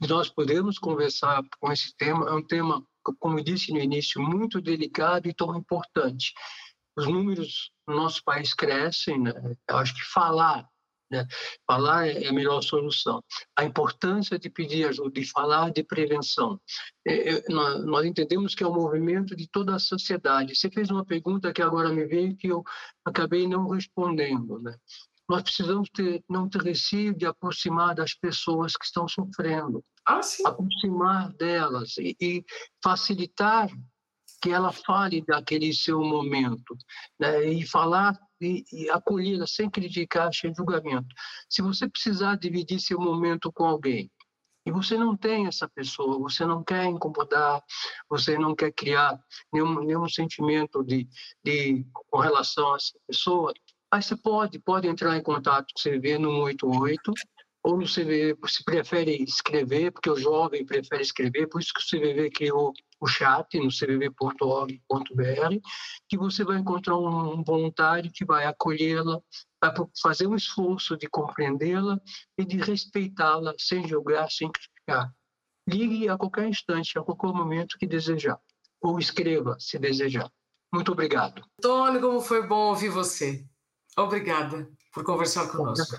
de 0.00 0.08
nós 0.08 0.30
podermos 0.30 0.78
conversar 0.78 1.42
com 1.60 1.70
esse 1.70 1.94
tema. 1.96 2.28
É 2.28 2.32
um 2.32 2.42
tema, 2.42 2.82
como 3.18 3.38
eu 3.38 3.44
disse 3.44 3.72
no 3.72 3.78
início, 3.78 4.22
muito 4.22 4.60
delicado 4.60 5.28
e 5.28 5.34
tão 5.34 5.54
importante. 5.56 6.32
Os 6.96 7.06
números 7.06 7.70
no 7.86 7.94
nosso 7.94 8.24
país 8.24 8.54
crescem, 8.54 9.20
né? 9.20 9.32
Eu 9.68 9.76
acho 9.76 9.94
que 9.94 10.02
falar 10.02 10.66
Né? 11.10 11.26
Falar 11.66 12.06
é, 12.06 12.24
é 12.24 12.28
a 12.28 12.32
melhor 12.32 12.60
solução. 12.60 13.22
A 13.56 13.64
importância 13.64 14.38
de 14.38 14.50
pedir 14.50 14.86
ajuda, 14.86 15.10
de 15.10 15.24
falar 15.24 15.70
de 15.70 15.82
prevenção. 15.82 16.60
É, 17.06 17.30
é, 17.30 17.42
nós, 17.48 17.84
nós, 17.84 18.04
entendemos 18.04 18.54
que 18.54 18.62
é 18.62 18.68
um 18.68 18.74
movimento 18.74 19.34
de 19.34 19.48
toda 19.48 19.74
a 19.74 19.78
sociedade. 19.78 20.54
Você 20.54 20.70
fez 20.70 20.90
uma 20.90 21.06
pergunta 21.06 21.52
que 21.52 21.62
agora 21.62 21.88
me 21.88 22.04
veio 22.04 22.36
que 22.36 22.48
eu 22.48 22.62
acabei 23.06 23.48
não 23.48 23.68
respondendo. 23.70 24.60
Né? 24.60 24.76
Nós 25.28 25.42
precisamos 25.42 25.88
ter, 25.90 26.24
não 26.28 26.48
ter 26.48 26.62
receio 26.62 27.14
de 27.14 27.26
aproximar 27.26 27.94
das 27.94 28.14
pessoas 28.14 28.76
que 28.76 28.84
estão 28.84 29.06
sofrendo. 29.06 29.84
Ah, 30.06 30.20
aproximar 30.46 31.32
delas 31.34 31.98
e, 31.98 32.16
e 32.20 32.44
facilitar 32.82 33.68
que 34.40 34.50
ela 34.50 34.72
fale 34.72 35.20
daquele 35.22 35.72
seu 35.72 36.00
momento 36.00 36.76
né? 37.18 37.44
e 37.44 37.66
falar 37.66 38.18
e, 38.40 38.64
e 38.72 38.90
acolhê-la 38.90 39.46
sem 39.46 39.68
criticar, 39.68 40.32
sem 40.32 40.54
julgamento. 40.54 41.08
Se 41.48 41.60
você 41.60 41.88
precisar 41.88 42.36
dividir 42.36 42.80
seu 42.80 43.00
momento 43.00 43.52
com 43.52 43.64
alguém 43.64 44.10
e 44.64 44.70
você 44.70 44.96
não 44.96 45.16
tem 45.16 45.46
essa 45.46 45.68
pessoa, 45.68 46.18
você 46.18 46.44
não 46.44 46.62
quer 46.62 46.84
incomodar, 46.84 47.62
você 48.08 48.38
não 48.38 48.54
quer 48.54 48.70
criar 48.72 49.18
nenhum, 49.52 49.80
nenhum 49.80 50.08
sentimento 50.08 50.84
de, 50.84 51.08
de 51.42 51.84
com 51.92 52.18
relação 52.18 52.72
a 52.74 52.76
essa 52.76 52.98
pessoa, 53.06 53.52
aí 53.90 54.02
você 54.02 54.16
pode, 54.16 54.58
pode 54.58 54.88
entrar 54.88 55.16
em 55.16 55.22
contato 55.22 55.72
com 55.72 55.80
o 55.80 55.82
CVV 55.82 56.18
no 56.18 56.30
188 56.46 57.12
ou 57.62 57.76
no 57.76 57.84
CVV, 57.84 58.36
se 58.46 58.64
prefere 58.64 59.22
escrever, 59.22 59.90
porque 59.92 60.08
o 60.08 60.16
jovem 60.16 60.64
prefere 60.64 61.02
escrever, 61.02 61.48
por 61.48 61.60
isso 61.60 61.72
que 61.74 61.80
o 61.80 62.00
CVV 62.00 62.30
criou 62.30 62.72
o 63.00 63.06
chat 63.06 63.58
no 63.58 63.70
cvv.org.br, 63.70 65.58
que 66.08 66.16
você 66.16 66.44
vai 66.44 66.58
encontrar 66.58 66.96
um 66.96 67.42
voluntário 67.42 68.10
que 68.12 68.24
vai 68.24 68.46
acolhê-la, 68.46 69.20
vai 69.60 69.72
fazer 70.00 70.26
um 70.26 70.34
esforço 70.34 70.96
de 70.96 71.08
compreendê-la 71.08 72.00
e 72.38 72.44
de 72.44 72.58
respeitá-la, 72.58 73.54
sem 73.58 73.86
julgar, 73.86 74.30
sem 74.30 74.50
criticar. 74.50 75.12
Ligue 75.68 76.08
a 76.08 76.16
qualquer 76.16 76.48
instante, 76.48 76.98
a 76.98 77.02
qualquer 77.02 77.32
momento 77.32 77.76
que 77.78 77.86
desejar, 77.86 78.38
ou 78.80 78.98
escreva, 78.98 79.56
se 79.58 79.78
desejar. 79.78 80.30
Muito 80.72 80.92
obrigado. 80.92 81.42
Tony, 81.60 82.00
como 82.00 82.20
foi 82.20 82.46
bom 82.46 82.68
ouvir 82.68 82.88
você. 82.88 83.44
Obrigada 83.98 84.68
por 84.92 85.04
conversar 85.04 85.48
conosco. 85.48 85.96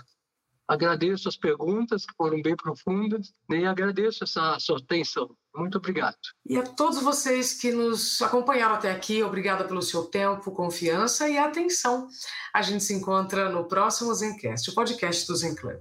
Agradeço 0.67 1.27
as 1.27 1.35
perguntas, 1.35 2.05
que 2.05 2.13
foram 2.15 2.41
bem 2.43 2.55
profundas, 2.55 3.33
e 3.49 3.65
agradeço 3.65 4.23
essa 4.23 4.57
sua 4.59 4.77
atenção. 4.77 5.35
Muito 5.55 5.79
obrigado. 5.79 6.15
E 6.45 6.57
a 6.57 6.63
todos 6.63 7.01
vocês 7.01 7.55
que 7.55 7.71
nos 7.71 8.21
acompanharam 8.21 8.75
até 8.75 8.91
aqui, 8.91 9.23
obrigada 9.23 9.63
pelo 9.63 9.81
seu 9.81 10.03
tempo, 10.03 10.51
confiança 10.51 11.27
e 11.27 11.39
atenção. 11.39 12.07
A 12.53 12.61
gente 12.61 12.83
se 12.83 12.93
encontra 12.93 13.49
no 13.49 13.65
próximo 13.65 14.13
Zencast, 14.13 14.69
o 14.69 14.75
podcast 14.75 15.25
do 15.25 15.35
Zen 15.35 15.55
Club. 15.55 15.79